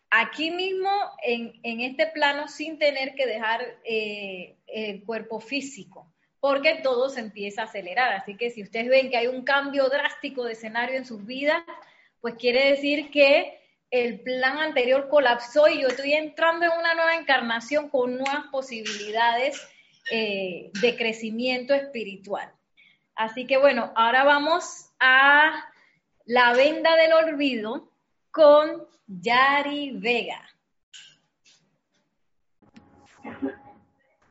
[0.09, 0.89] aquí mismo
[1.23, 1.53] en,
[1.83, 6.11] este plano sin tener que dejar eh, el cuerpo físico,
[6.41, 8.11] porque todo se empieza a acelerar.
[8.15, 11.63] Así que si ustedes ven que hay un cambio drástico de escenario en sus vidas,
[12.23, 13.61] pues quiere decir que
[13.91, 19.61] el plan anterior colapsó y yo estoy entrando en una nueva encarnación con nuevas posibilidades
[20.11, 22.53] eh, de crecimiento espiritual.
[23.15, 25.53] Así que bueno, ahora vamos a
[26.25, 27.89] la venda del olvido
[28.31, 30.43] con Yari Vega.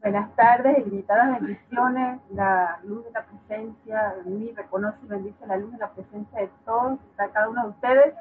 [0.02, 2.22] Buenas tardes, invitadas bendiciones.
[2.32, 6.42] La luz de la presencia de mí reconoce y bendice la luz de la presencia
[6.42, 8.14] de todos, de cada uno de ustedes,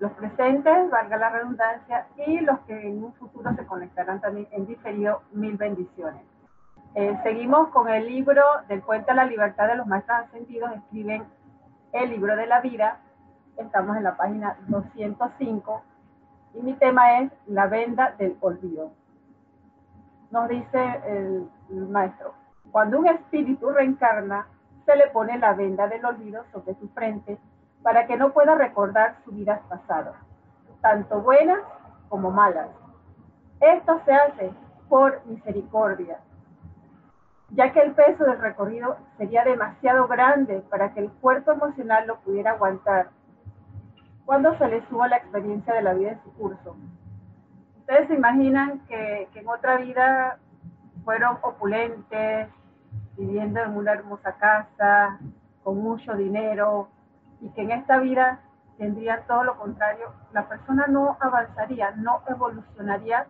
[0.00, 4.66] los presentes, valga la redundancia, y los que en un futuro se conectarán también en
[4.66, 6.22] diferido, mil bendiciones.
[6.94, 11.24] Eh, seguimos con el libro del Puente a la Libertad de los Maestros Ascendidos, escriben
[11.92, 12.98] el libro de la vida,
[13.56, 15.82] estamos en la página 205
[16.54, 18.90] Y mi tema es la venda del olvido.
[20.32, 22.34] Nos dice el, el maestro,
[22.72, 24.46] cuando un espíritu reencarna,
[24.84, 27.38] se le pone la venda del olvido sobre su frente
[27.82, 30.16] para que no pueda recordar sus vidas pasadas,
[30.80, 31.60] tanto buenas
[32.08, 32.68] como malas.
[33.60, 34.52] Esto se hace
[34.88, 36.18] por misericordia,
[37.52, 42.20] ya que el peso del recorrido sería demasiado grande para que el cuerpo emocional lo
[42.20, 43.10] pudiera aguantar.
[44.24, 46.76] Cuando se le suba la experiencia de la vida en su curso.
[47.80, 50.38] Ustedes se imaginan que, en otra vida
[51.04, 52.48] fueron opulentes,
[53.16, 55.18] viviendo en una hermosa casa,
[55.64, 56.88] con mucho dinero,
[57.40, 58.40] y que en esta vida
[58.78, 63.26] tendría todo lo contrario, la persona no avanzaría, no evolucionaría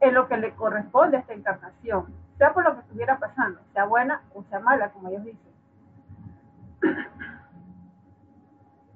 [0.00, 3.84] en lo que le corresponde a esta encarnación, sea por lo que estuviera pasando, sea
[3.84, 5.52] buena o sea mala, como ellos dicen.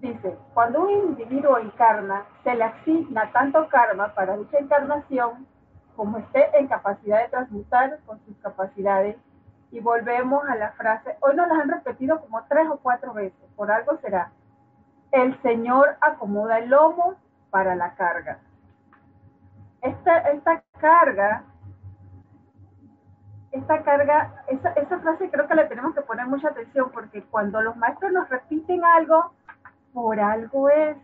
[0.00, 5.46] Dice, cuando un individuo encarna, se le asigna tanto karma para dicha encarnación
[5.94, 9.16] como esté en capacidad de transmutar con sus capacidades.
[9.70, 13.38] Y volvemos a la frase, hoy nos la han repetido como tres o cuatro veces,
[13.56, 14.30] por algo será.
[15.12, 17.16] El Señor acomoda el lomo
[17.50, 18.38] para la carga.
[19.82, 21.44] Esta carga,
[23.54, 27.62] esta carga, esa, esa frase creo que le tenemos que poner mucha atención porque cuando
[27.62, 29.32] los maestros nos repiten algo,
[29.92, 30.96] por algo es.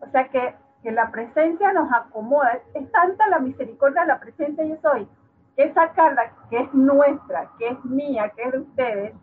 [0.00, 2.58] O sea que, que la presencia nos acomoda.
[2.72, 5.06] Es tanta la misericordia de la presencia yo soy,
[5.54, 9.14] que esa carga que es nuestra, que es mía, que es de ustedes,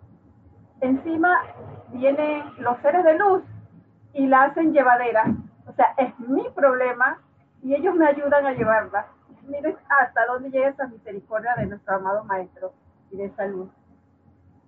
[0.81, 1.41] encima
[1.89, 3.43] vienen los seres de luz
[4.13, 5.25] y la hacen llevadera.
[5.65, 7.19] O sea, es mi problema
[7.63, 9.07] y ellos me ayudan a llevarla.
[9.51, 12.71] Miren hasta dónde llega esa misericordia de nuestro amado Maestro
[13.11, 13.69] y de esa luz.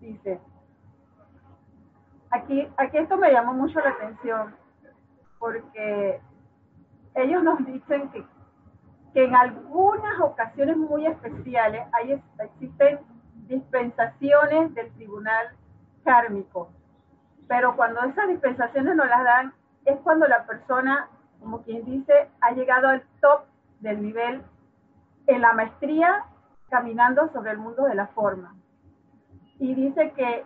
[0.01, 0.41] Dice,
[2.29, 4.53] aquí, aquí esto me llamó mucho la atención
[5.39, 6.19] porque
[7.15, 8.25] ellos nos dicen que,
[9.13, 12.99] que en algunas ocasiones muy especiales hay, existen
[13.47, 15.47] dispensaciones del tribunal
[16.03, 16.69] kármico,
[17.47, 19.53] pero cuando esas dispensaciones nos las dan
[19.85, 21.07] es cuando la persona,
[21.39, 23.45] como quien dice, ha llegado al top
[23.79, 24.43] del nivel
[25.27, 26.25] en la maestría
[26.69, 28.55] caminando sobre el mundo de la forma.
[29.59, 30.43] Y dice que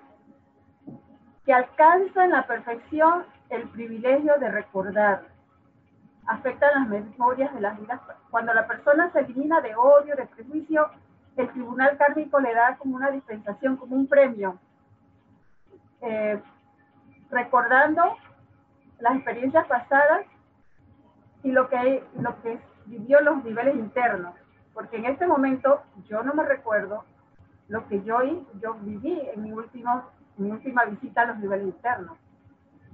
[1.48, 5.24] que alcanza en la perfección el privilegio de recordar.
[6.28, 8.02] Afectan las memorias de las vidas.
[8.30, 10.90] Cuando la persona se elimina de odio, de prejuicio,
[11.38, 14.60] el tribunal kármico le da como una dispensación, como un premio,
[16.02, 16.38] eh,
[17.32, 18.18] recordando
[19.00, 20.26] las experiencias pasadas
[21.44, 24.34] y lo que, lo que vivió los niveles internos.
[24.78, 27.04] Porque en este momento yo no me recuerdo
[27.68, 28.20] lo que yo,
[28.62, 30.04] yo viví en mi último
[30.38, 32.16] mi última visita a los niveles internos.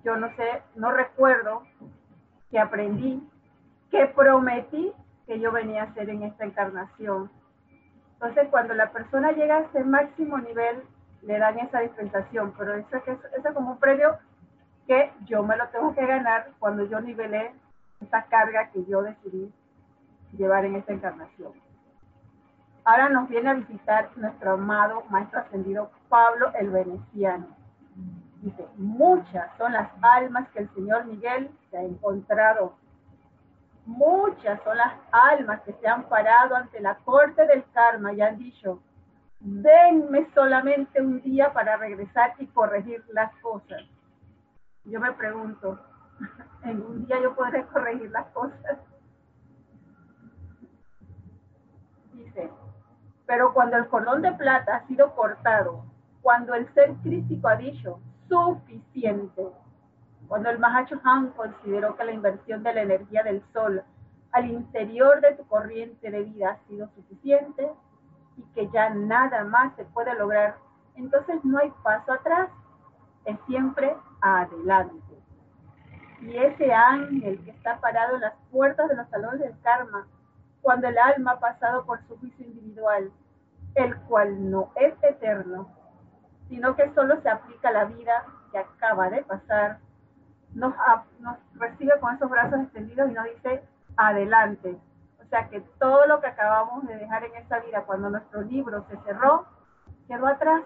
[0.05, 1.63] Yo no sé, no recuerdo
[2.49, 3.21] que aprendí,
[3.91, 4.93] que prometí
[5.27, 7.29] que yo venía a hacer en esta encarnación.
[8.13, 10.84] Entonces, cuando la persona llega a ese máximo nivel,
[11.23, 14.17] le dan esa dispensación, pero eso, es, eso es como un premio
[14.88, 17.51] que yo me lo tengo que ganar cuando yo nivelé
[17.99, 19.51] esa carga que yo decidí
[20.38, 21.51] llevar en esta encarnación.
[22.86, 27.47] Ahora nos viene a visitar nuestro amado Maestro Ascendido Pablo el Veneciano.
[28.41, 32.75] Dice, muchas son las almas que el Señor Miguel se ha encontrado.
[33.86, 38.38] Muchas son las almas que se han parado ante la corte del karma y han
[38.38, 38.81] dicho,
[39.39, 43.81] denme solamente un día para regresar y corregir las cosas.
[44.84, 45.79] Yo me pregunto,
[46.63, 48.77] ¿en un día yo podré corregir las cosas?
[52.11, 52.49] Dice,
[53.26, 55.84] pero cuando el cordón de plata ha sido cortado,
[56.22, 59.48] cuando el ser crítico ha dicho suficiente,
[60.28, 63.84] cuando el Mahacho Han consideró que la inversión de la energía del sol
[64.32, 67.72] al interior de tu corriente de vida ha sido suficiente
[68.38, 70.56] y que ya nada más se puede lograr,
[70.95, 72.50] entonces no hay paso atrás,
[73.26, 75.14] es siempre adelante.
[76.22, 80.08] Y ese ángel que está parado en las puertas de los salones del karma
[80.62, 82.48] cuando el alma ha pasado por su juicio
[83.76, 85.68] el cual no es eterno,
[86.50, 89.80] sino que solo se aplica a la vida que acaba de pasar,
[90.54, 90.74] nos,
[91.20, 93.64] nos recibe con esos brazos extendidos y nos dice,
[93.98, 94.78] adelante.
[95.20, 98.86] O sea que todo lo que acabamos de dejar en esa vida cuando nuestro libro
[98.90, 99.45] se cerró,
[100.08, 100.64] quedó atrás.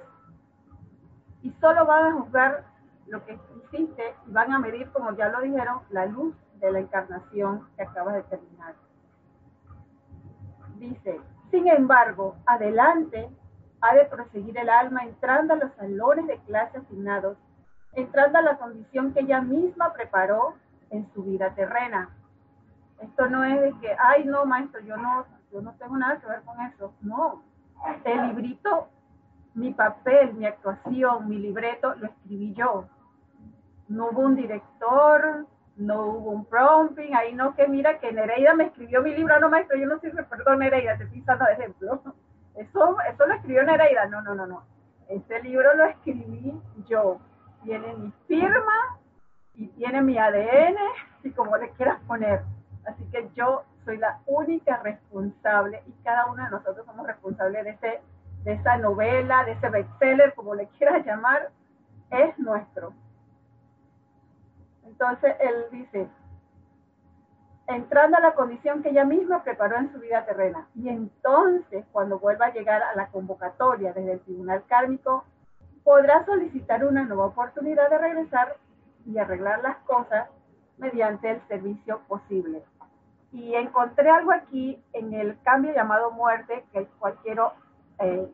[1.41, 2.65] Y solo van a juzgar
[3.07, 6.79] lo que hiciste y van a medir, como ya lo dijeron, la luz de la
[6.79, 8.73] encarnación que acabas de terminar
[10.79, 11.19] dice,
[11.57, 13.27] sin embargo, adelante
[13.81, 17.35] ha de proseguir el alma entrando a los salones de clase asignados,
[17.93, 20.53] entrando a la condición que ella misma preparó
[20.91, 22.09] en su vida terrena.
[23.01, 26.27] Esto no es de que, ay, no, maestro, yo no, yo no tengo nada que
[26.27, 26.93] ver con eso.
[27.01, 27.41] No,
[28.03, 28.89] el librito,
[29.55, 32.85] mi papel, mi actuación, mi libreto, lo escribí yo.
[33.87, 35.47] No hubo un director,
[35.77, 39.49] no hubo un prompting, ahí no que mira que Nereida me escribió mi libro, no
[39.49, 42.01] maestro, yo no soy, perdón Nereida, te estoy dando de ejemplo.
[42.55, 44.63] Eso, eso lo escribió Nereida, no, no, no, no.
[45.07, 47.19] Este libro lo escribí yo.
[47.63, 48.97] Tiene mi firma
[49.53, 50.77] y tiene mi ADN,
[51.23, 52.41] y como le quieras poner.
[52.85, 57.69] Así que yo soy la única responsable y cada uno de nosotros somos responsables de,
[57.71, 58.01] ese,
[58.43, 61.49] de esa novela, de ese bestseller, como le quieras llamar,
[62.09, 62.93] es nuestro.
[64.87, 66.07] Entonces él dice,
[67.67, 70.67] entrando a la condición que ella misma preparó en su vida terrena.
[70.75, 75.25] Y entonces, cuando vuelva a llegar a la convocatoria desde el Tribunal Kármico,
[75.83, 78.57] podrá solicitar una nueva oportunidad de regresar
[79.05, 80.29] y arreglar las cosas
[80.77, 82.63] mediante el servicio posible.
[83.31, 87.51] Y encontré algo aquí en el cambio llamado muerte, que es cual quiero
[87.99, 88.31] eh,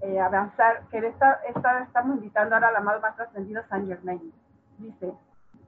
[0.00, 4.32] eh, avanzar, que esta, esta, estamos invitando ahora al amado más trascendido San Germain.
[4.78, 5.12] Dice,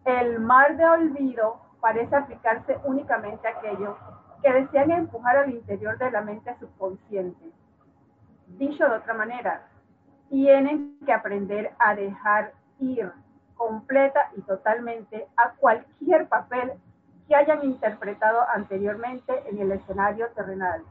[0.04, 3.96] el mar de olvido parece aplicarse únicamente a aquellos
[4.42, 7.50] que desean empujar al interior de la mente subconsciente.
[8.46, 9.66] Dicho de otra manera,
[10.28, 13.10] tienen que aprender a dejar ir
[13.54, 16.72] completa y totalmente a cualquier papel
[17.26, 20.82] que hayan interpretado anteriormente en el escenario terrenal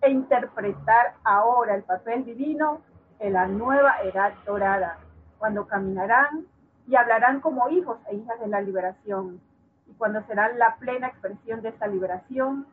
[0.00, 2.80] e interpretar ahora el papel divino
[3.18, 4.98] en la nueva edad dorada,
[5.38, 6.46] cuando caminarán
[6.86, 9.40] y hablarán como hijos e hijas de la liberación,
[9.86, 12.66] y cuando serán la plena expresión de esa liberación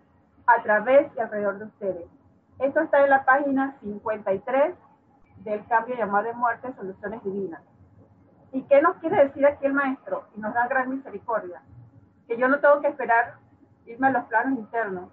[0.47, 2.07] a través y alrededor de ustedes.
[2.59, 4.75] Esto está en la página 53
[5.43, 7.61] del cambio llamado de muerte, soluciones divinas.
[8.51, 10.25] ¿Y qué nos quiere decir aquí el maestro?
[10.35, 11.61] Y nos da gran misericordia.
[12.27, 13.35] Que yo no tengo que esperar
[13.85, 15.09] irme a los planos internos,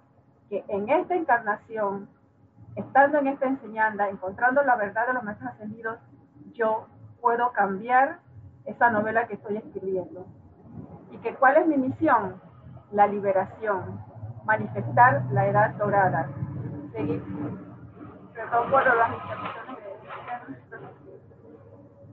[0.49, 2.09] que en esta encarnación,
[2.75, 5.99] estando en esta enseñanza, encontrando la verdad de los maestros ascendidos,
[6.53, 6.87] yo
[7.21, 8.19] puedo cambiar
[8.69, 10.25] esa novela que estoy escribiendo.
[11.11, 12.39] ¿Y que cuál es mi misión?
[12.91, 13.99] La liberación,
[14.45, 16.27] manifestar la edad dorada,
[16.91, 17.23] seguir,
[18.71, 19.11] por las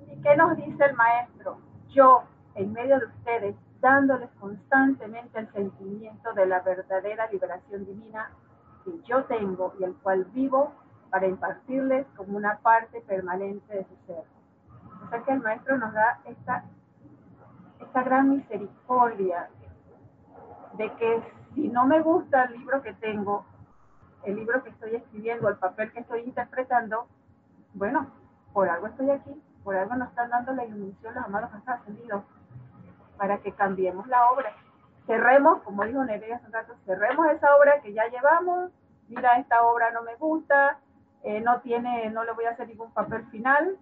[0.08, 1.58] ¿Y qué nos dice el maestro?
[1.88, 2.24] Yo,
[2.54, 8.30] en medio de ustedes, dándoles constantemente el sentimiento de la verdadera liberación divina
[8.84, 10.72] que yo tengo y el cual vivo
[11.10, 14.35] para impartirles como una parte permanente de su ser.
[15.24, 16.64] Que el maestro nos da esta,
[17.80, 19.48] esta gran misericordia
[20.74, 21.22] de que
[21.54, 23.46] si no me gusta el libro que tengo,
[24.24, 27.06] el libro que estoy escribiendo, el papel que estoy interpretando,
[27.74, 28.08] bueno,
[28.52, 32.22] por algo estoy aquí, por algo nos están dando la iluminación los amados ascendidos,
[33.16, 34.52] para que cambiemos la obra.
[35.06, 38.70] Cerremos, como dijo Nerea hace un rato, cerremos esa obra que ya llevamos,
[39.08, 40.78] mira, esta obra no me gusta,
[41.22, 43.76] eh, no tiene, no le voy a hacer ningún papel final,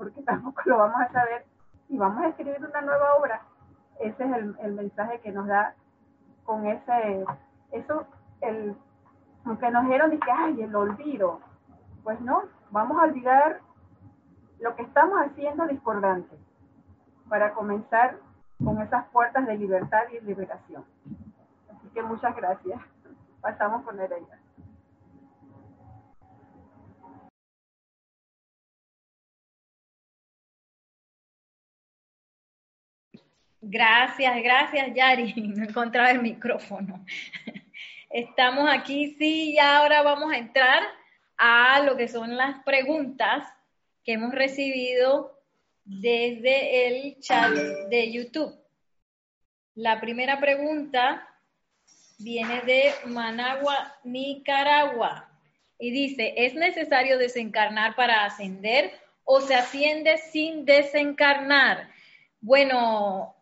[0.00, 1.44] porque tampoco lo vamos a saber,
[1.90, 3.42] y vamos a escribir una nueva obra.
[3.98, 5.74] Ese es el, el mensaje que nos da
[6.44, 7.26] con ese,
[7.70, 8.06] eso,
[8.40, 8.74] el,
[9.44, 11.40] aunque nos dieron y que, ay, el olvido,
[12.02, 13.60] pues no, vamos a olvidar
[14.58, 16.34] lo que estamos haciendo discordante
[17.28, 18.16] para comenzar
[18.64, 20.82] con esas puertas de libertad y liberación.
[21.76, 22.80] Así que muchas gracias.
[23.42, 24.39] Pasamos con Nereida.
[33.60, 35.34] Gracias, gracias Yari.
[35.56, 37.04] No encontraba el micrófono.
[38.10, 40.82] Estamos aquí, sí, y ahora vamos a entrar
[41.36, 43.46] a lo que son las preguntas
[44.04, 45.38] que hemos recibido
[45.84, 48.58] desde el chat de YouTube.
[49.74, 51.26] La primera pregunta
[52.18, 55.28] viene de Managua, Nicaragua,
[55.78, 58.92] y dice, ¿es necesario desencarnar para ascender
[59.24, 61.88] o se asciende sin desencarnar?
[62.40, 63.36] Bueno,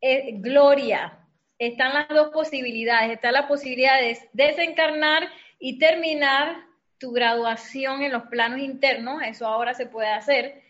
[0.00, 1.18] eh, Gloria,
[1.58, 3.10] están las dos posibilidades.
[3.10, 6.68] Está la posibilidad de desencarnar y terminar
[6.98, 10.62] tu graduación en los planos internos, eso ahora se puede hacer,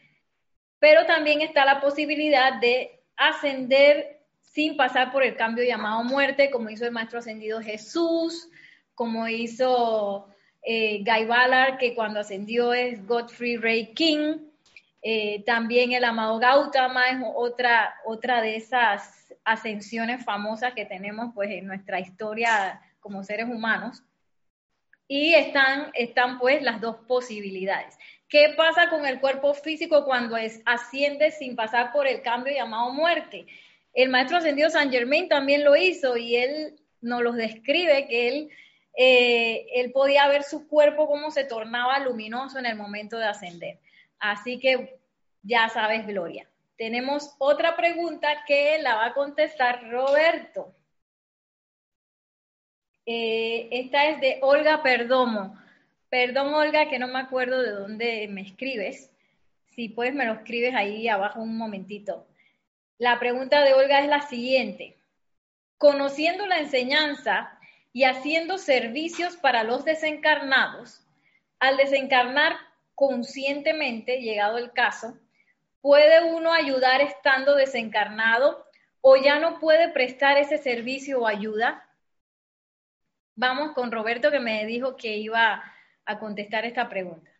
[0.79, 6.71] pero también está la posibilidad de ascender sin pasar por el cambio llamado muerte, como
[6.71, 8.49] hizo el Maestro Ascendido Jesús,
[8.95, 10.29] como hizo
[10.63, 14.39] eh, Guy Ballard, que cuando ascendió es Godfrey Ray King,
[15.03, 19.18] eh, también el amado Gautama es otra, otra de esas
[19.49, 24.03] ascensiones famosas que tenemos pues en nuestra historia como seres humanos.
[25.11, 27.97] Y están, están pues las dos posibilidades.
[28.29, 32.93] ¿Qué pasa con el cuerpo físico cuando es, asciende sin pasar por el cambio llamado
[32.93, 33.47] muerte?
[33.95, 38.51] El maestro ascendido San Germain también lo hizo y él nos los describe que él,
[38.99, 43.79] eh, él podía ver su cuerpo cómo se tornaba luminoso en el momento de ascender.
[44.19, 44.99] Así que
[45.43, 46.47] ya sabes, Gloria.
[46.79, 50.77] Tenemos otra pregunta que la va a contestar Roberto.
[53.05, 55.59] Eh, esta es de Olga Perdomo.
[56.09, 59.11] Perdón, Olga, que no me acuerdo de dónde me escribes.
[59.75, 62.29] Si puedes, me lo escribes ahí abajo un momentito.
[62.97, 64.97] La pregunta de Olga es la siguiente.
[65.79, 67.59] Conociendo la enseñanza
[67.93, 71.05] y haciendo servicios para los desencarnados,
[71.59, 72.57] al desencarnar
[72.95, 75.19] conscientemente, llegado el caso,
[75.89, 78.62] ¿puede uno ayudar estando desencarnado
[79.01, 81.82] o ya no puede prestar ese servicio o ayuda?
[83.36, 85.65] Vamos con Roberto que me dijo que iba
[86.05, 87.31] a contestar esta pregunta.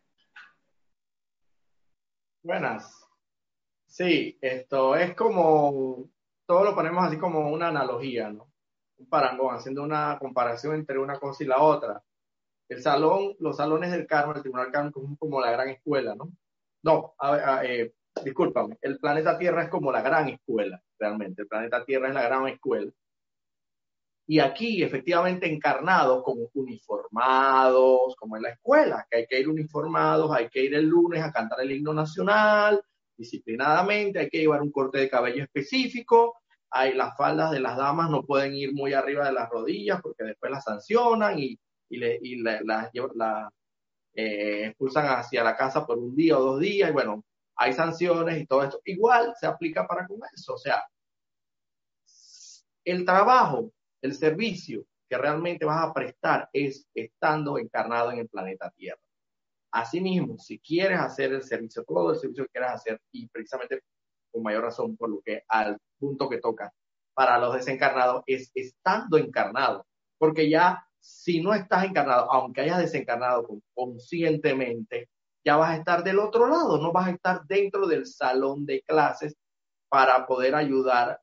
[2.43, 2.91] Buenas.
[3.87, 6.09] Sí, esto es como,
[6.47, 8.51] todo lo ponemos así como una analogía, ¿no?
[8.97, 12.03] Un parangón, haciendo una comparación entre una cosa y la otra.
[12.67, 16.33] El salón, los salones del Carmen, el Tribunal Carmen, como la gran escuela, ¿no?
[16.83, 17.93] No, a, eh,
[18.25, 21.43] discúlpame, el planeta Tierra es como la gran escuela, realmente.
[21.43, 22.93] El planeta Tierra es la gran escuela
[24.31, 30.31] y aquí efectivamente encarnados como uniformados, como en la escuela, que hay que ir uniformados,
[30.31, 32.83] hay que ir el lunes a cantar el himno nacional,
[33.17, 36.37] disciplinadamente, hay que llevar un corte de cabello específico,
[36.71, 40.25] hay las faldas de las damas no pueden ir muy arriba de las rodillas porque
[40.25, 41.59] después las sancionan y,
[41.89, 43.51] y, le, y la,
[44.15, 47.25] eh, expulsan hacia la casa por un día o dos días, y bueno,
[47.59, 48.81] hay sanciones y todo esto.
[48.85, 50.83] Igual se aplica para con eso, o sea,
[52.85, 58.71] el trabajo el servicio que realmente vas a prestar es estando encarnado en el planeta
[58.71, 59.01] Tierra.
[59.73, 63.83] Asimismo, si quieres hacer el servicio, todo el servicio que quieras hacer, y precisamente
[64.31, 66.73] con mayor razón por lo que al punto que toca
[67.15, 69.87] para los desencarnados es estando encarnado,
[70.19, 75.09] porque ya si no estás encarnado, aunque hayas desencarnado conscientemente,
[75.49, 78.83] ya vas a estar del otro lado, no vas a estar dentro del salón de
[78.83, 79.35] clases
[79.89, 81.19] para poder ayudar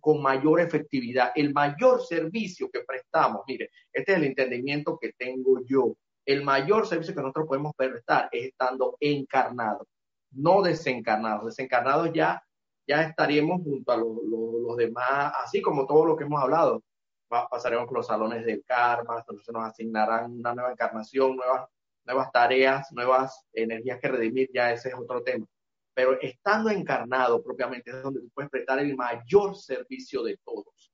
[0.00, 3.42] con, mayor efectividad, el mayor servicio que prestamos.
[3.46, 5.94] Mire, este es el entendimiento que tengo yo.
[6.24, 9.86] El mayor servicio que nosotros podemos prestar es estando encarnados,
[10.30, 11.44] no desencarnados.
[11.44, 12.42] Desencarnados ya,
[12.86, 16.82] ya estaríamos junto a los demás, así como todo lo que hemos hablado.
[17.28, 21.68] pasaremos por los salones del karma, entonces nos asignarán una nueva encarnación, nuevas,
[22.04, 25.46] nuevas tareas, nuevas energías que redimir, ya ese es otro tema
[25.94, 30.92] pero estando encarnado propiamente es donde tú puedes prestar el mayor servicio de todos.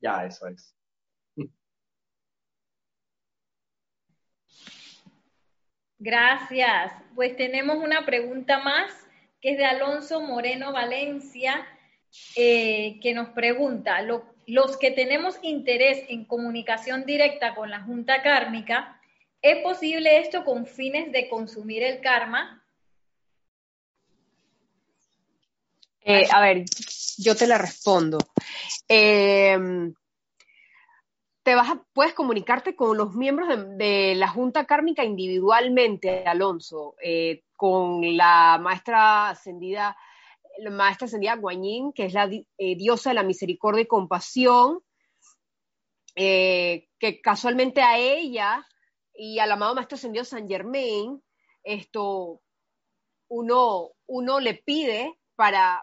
[0.00, 0.74] Ya, eso es.
[5.98, 6.92] Gracias.
[7.14, 8.90] Pues tenemos una pregunta más
[9.42, 11.66] que es de Alonso Moreno Valencia,
[12.36, 14.02] eh, que nos pregunta,
[14.50, 19.00] los que tenemos interés en comunicación directa con la Junta Kármica,
[19.42, 22.62] ¿Es posible esto con fines de consumir el karma?
[26.02, 26.64] Eh, a ver,
[27.16, 28.18] yo te la respondo.
[28.86, 29.94] Em,
[31.42, 33.48] te vas puedes comunicarte con los miembros
[33.78, 39.96] de, la Junta Kármica individualmente, Alonso, eh, con la maestra ascendida,
[40.58, 44.80] la maestra ascendida Guanyin, que es la eh, diosa de la misericordia y compasión,
[46.14, 48.66] que casualmente a ella
[49.14, 51.22] y al amado Maestro Ascendido San Germain,
[51.62, 52.42] esto
[53.28, 55.82] uno, uno le pide para,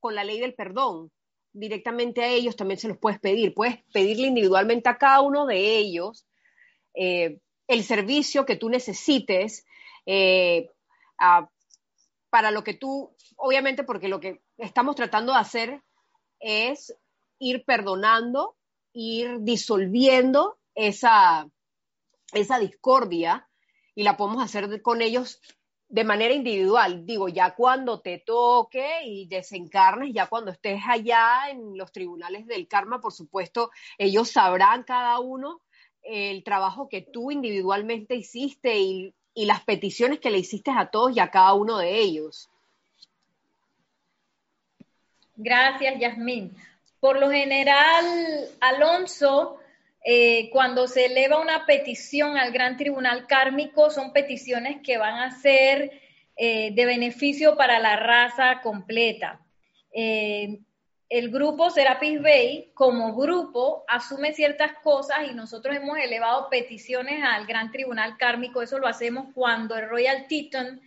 [0.00, 1.10] con la ley del perdón,
[1.52, 3.54] directamente a ellos también se los puedes pedir.
[3.54, 6.26] Puedes pedirle individualmente a cada uno de ellos
[6.94, 9.66] eh, el servicio que tú necesites
[10.06, 10.70] eh,
[12.30, 15.82] para lo que tú, obviamente porque lo que estamos tratando de hacer
[16.40, 16.94] es
[17.38, 18.56] ir perdonando,
[18.92, 21.48] ir disolviendo esa,
[22.32, 23.48] esa discordia
[23.94, 25.40] y la podemos hacer con ellos
[25.88, 27.06] de manera individual.
[27.06, 32.68] Digo, ya cuando te toque y desencarnes, ya cuando estés allá en los tribunales del
[32.68, 35.62] karma, por supuesto, ellos sabrán cada uno
[36.02, 41.16] el trabajo que tú individualmente hiciste y, y las peticiones que le hiciste a todos
[41.16, 42.50] y a cada uno de ellos.
[45.40, 46.52] Gracias, Yasmín.
[46.98, 48.04] Por lo general,
[48.58, 49.60] Alonso,
[50.04, 55.30] eh, cuando se eleva una petición al Gran Tribunal Kármico, son peticiones que van a
[55.30, 55.92] ser
[56.36, 59.40] eh, de beneficio para la raza completa.
[59.92, 60.58] Eh,
[61.08, 67.46] el grupo Serapis Bay, como grupo, asume ciertas cosas y nosotros hemos elevado peticiones al
[67.46, 68.60] Gran Tribunal Kármico.
[68.60, 70.80] Eso lo hacemos cuando el Royal Teton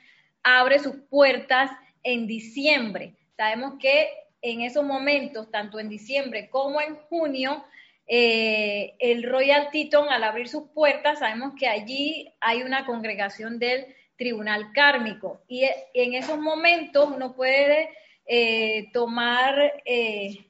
[0.44, 1.72] abre sus puertas
[2.04, 3.16] en diciembre.
[3.38, 4.10] Sabemos que
[4.42, 7.64] en esos momentos, tanto en diciembre como en junio,
[8.08, 13.86] eh, el Royal Teton, al abrir sus puertas, sabemos que allí hay una congregación del
[14.18, 15.42] tribunal kármico.
[15.48, 17.90] Y en esos momentos uno puede
[18.26, 20.46] eh, tomar eh,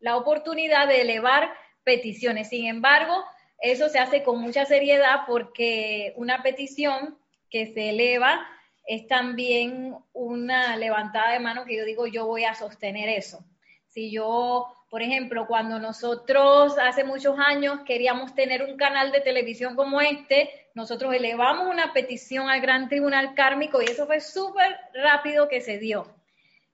[0.00, 1.50] la oportunidad de elevar
[1.84, 2.48] peticiones.
[2.48, 3.24] Sin embargo,
[3.60, 7.16] eso se hace con mucha seriedad porque una petición
[7.50, 8.46] que se eleva
[8.86, 13.44] es también una levantada de mano que yo digo, yo voy a sostener eso.
[13.88, 19.74] Si yo, por ejemplo, cuando nosotros hace muchos años queríamos tener un canal de televisión
[19.74, 25.48] como este, nosotros elevamos una petición al Gran Tribunal Kármico y eso fue súper rápido
[25.48, 26.14] que se dio.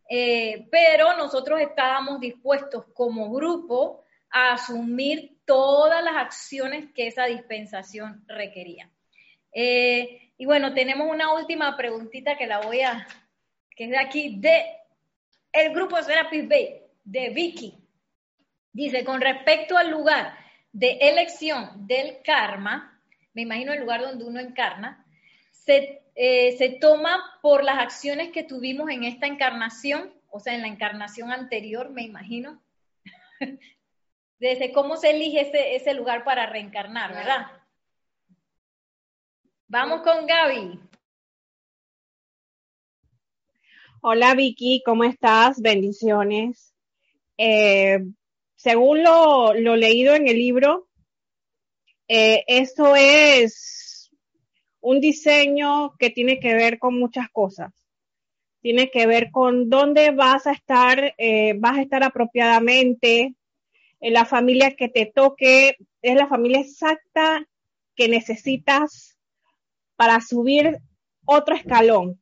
[0.08, 8.22] Eh, pero nosotros estábamos dispuestos como grupo a asumir todas las acciones que esa dispensación
[8.26, 8.90] requería.
[9.52, 13.06] Eh, y bueno, tenemos una última preguntita que la voy a,
[13.76, 14.64] que es de aquí, de
[15.52, 17.78] el grupo Serapis Bay, de Vicky.
[18.72, 20.34] Dice, con respecto al lugar
[20.72, 22.98] de elección del karma,
[23.34, 25.04] me imagino el lugar donde uno encarna,
[25.50, 30.62] se, eh, se toma por las acciones que tuvimos en esta encarnación, o sea, en
[30.62, 32.62] la encarnación anterior, me imagino.
[34.38, 37.46] Desde cómo se elige ese, ese lugar para reencarnar, ¿verdad?
[39.72, 40.78] Vamos con Gaby.
[44.02, 45.62] Hola Vicky, ¿cómo estás?
[45.62, 46.74] Bendiciones.
[47.38, 48.00] Eh,
[48.54, 50.88] según lo, lo, leído en el libro,
[52.06, 54.10] eh, eso es
[54.82, 57.72] un diseño que tiene que ver con muchas cosas.
[58.60, 63.36] Tiene que ver con dónde vas a estar, eh, vas a estar apropiadamente,
[64.00, 67.48] en la familia que te toque, es la familia exacta
[67.96, 69.11] que necesitas
[69.96, 70.78] para subir
[71.24, 72.20] otro escalón.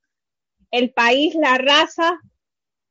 [0.71, 2.21] El país, la raza,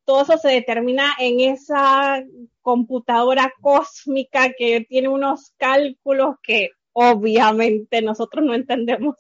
[0.06, 2.24] todo eso se determina en esa
[2.62, 9.16] computadora cósmica que tiene unos cálculos que obviamente nosotros no entendemos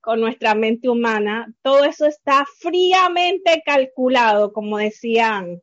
[0.00, 1.52] con nuestra mente humana.
[1.62, 5.62] Todo eso está fríamente calculado, como decían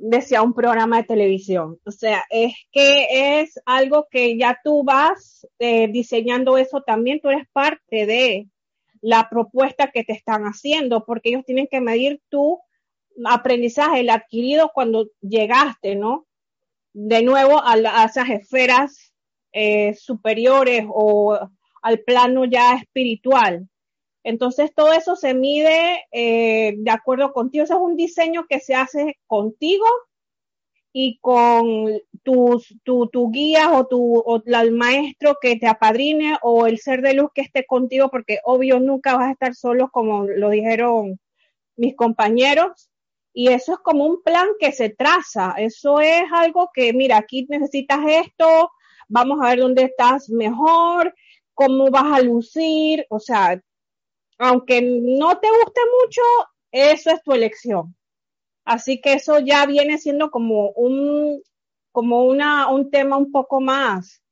[0.00, 1.78] decía un programa de televisión.
[1.84, 7.28] O sea, es que es algo que ya tú vas eh, diseñando eso también, tú
[7.28, 8.48] eres parte de
[9.02, 12.58] la propuesta que te están haciendo, porque ellos tienen que medir tu
[13.26, 16.26] aprendizaje, el adquirido cuando llegaste, ¿no?
[16.92, 19.12] De nuevo a, esas esferas
[19.52, 21.38] eh, superiores o
[21.82, 23.68] al plano ya espiritual.
[24.22, 27.64] Entonces todo eso se mide eh, de acuerdo contigo.
[27.64, 29.86] Eso es un diseño que se hace contigo
[30.92, 36.78] y con tus, tu, tu guía o, tu, el maestro que te apadrine o el
[36.78, 40.50] ser de luz que esté contigo, porque obvio nunca vas a estar solo como lo
[40.50, 41.18] dijeron
[41.76, 42.90] mis compañeros.
[43.32, 45.54] Y eso es como un plan que se traza.
[45.56, 48.70] Eso es algo que, mira, aquí necesitas esto,
[49.08, 51.14] vamos a ver dónde estás mejor,
[51.54, 53.06] cómo vas a lucir.
[53.08, 53.62] O sea,
[54.40, 56.22] aunque no te guste mucho,
[56.72, 57.94] eso es tu elección.
[58.64, 61.42] Así que eso ya viene siendo como un,
[61.92, 64.22] como una, un tema un poco más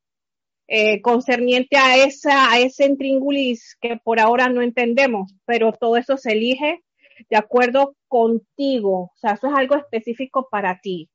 [0.67, 6.17] eh, concerniente a esa, a ese intríngulis que por ahora no entendemos, pero todo eso
[6.17, 6.83] se elige
[7.29, 9.13] de acuerdo contigo.
[9.15, 11.11] O sea, eso es algo específico para ti.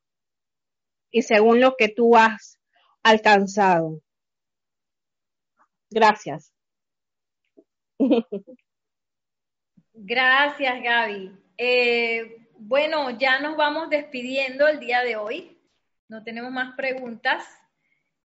[1.12, 2.60] Y según lo que tú has
[3.04, 4.02] alcanzado.
[5.90, 6.52] Gracias.
[9.94, 11.32] Gracias, Gaby.
[11.58, 15.60] Eh, bueno, ya nos vamos despidiendo el día de hoy.
[16.08, 17.46] No tenemos más preguntas.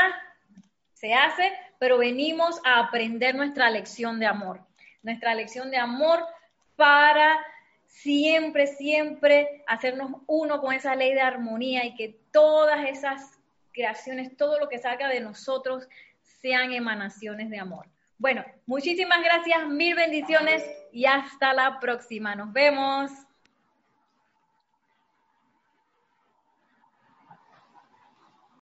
[0.93, 4.61] se hace, pero venimos a aprender nuestra lección de amor,
[5.01, 6.23] nuestra lección de amor
[6.75, 7.39] para
[7.87, 13.39] siempre, siempre hacernos uno con esa ley de armonía y que todas esas
[13.73, 15.87] creaciones, todo lo que salga de nosotros
[16.21, 17.87] sean emanaciones de amor.
[18.17, 22.35] Bueno, muchísimas gracias, mil bendiciones y hasta la próxima.
[22.35, 23.11] Nos vemos.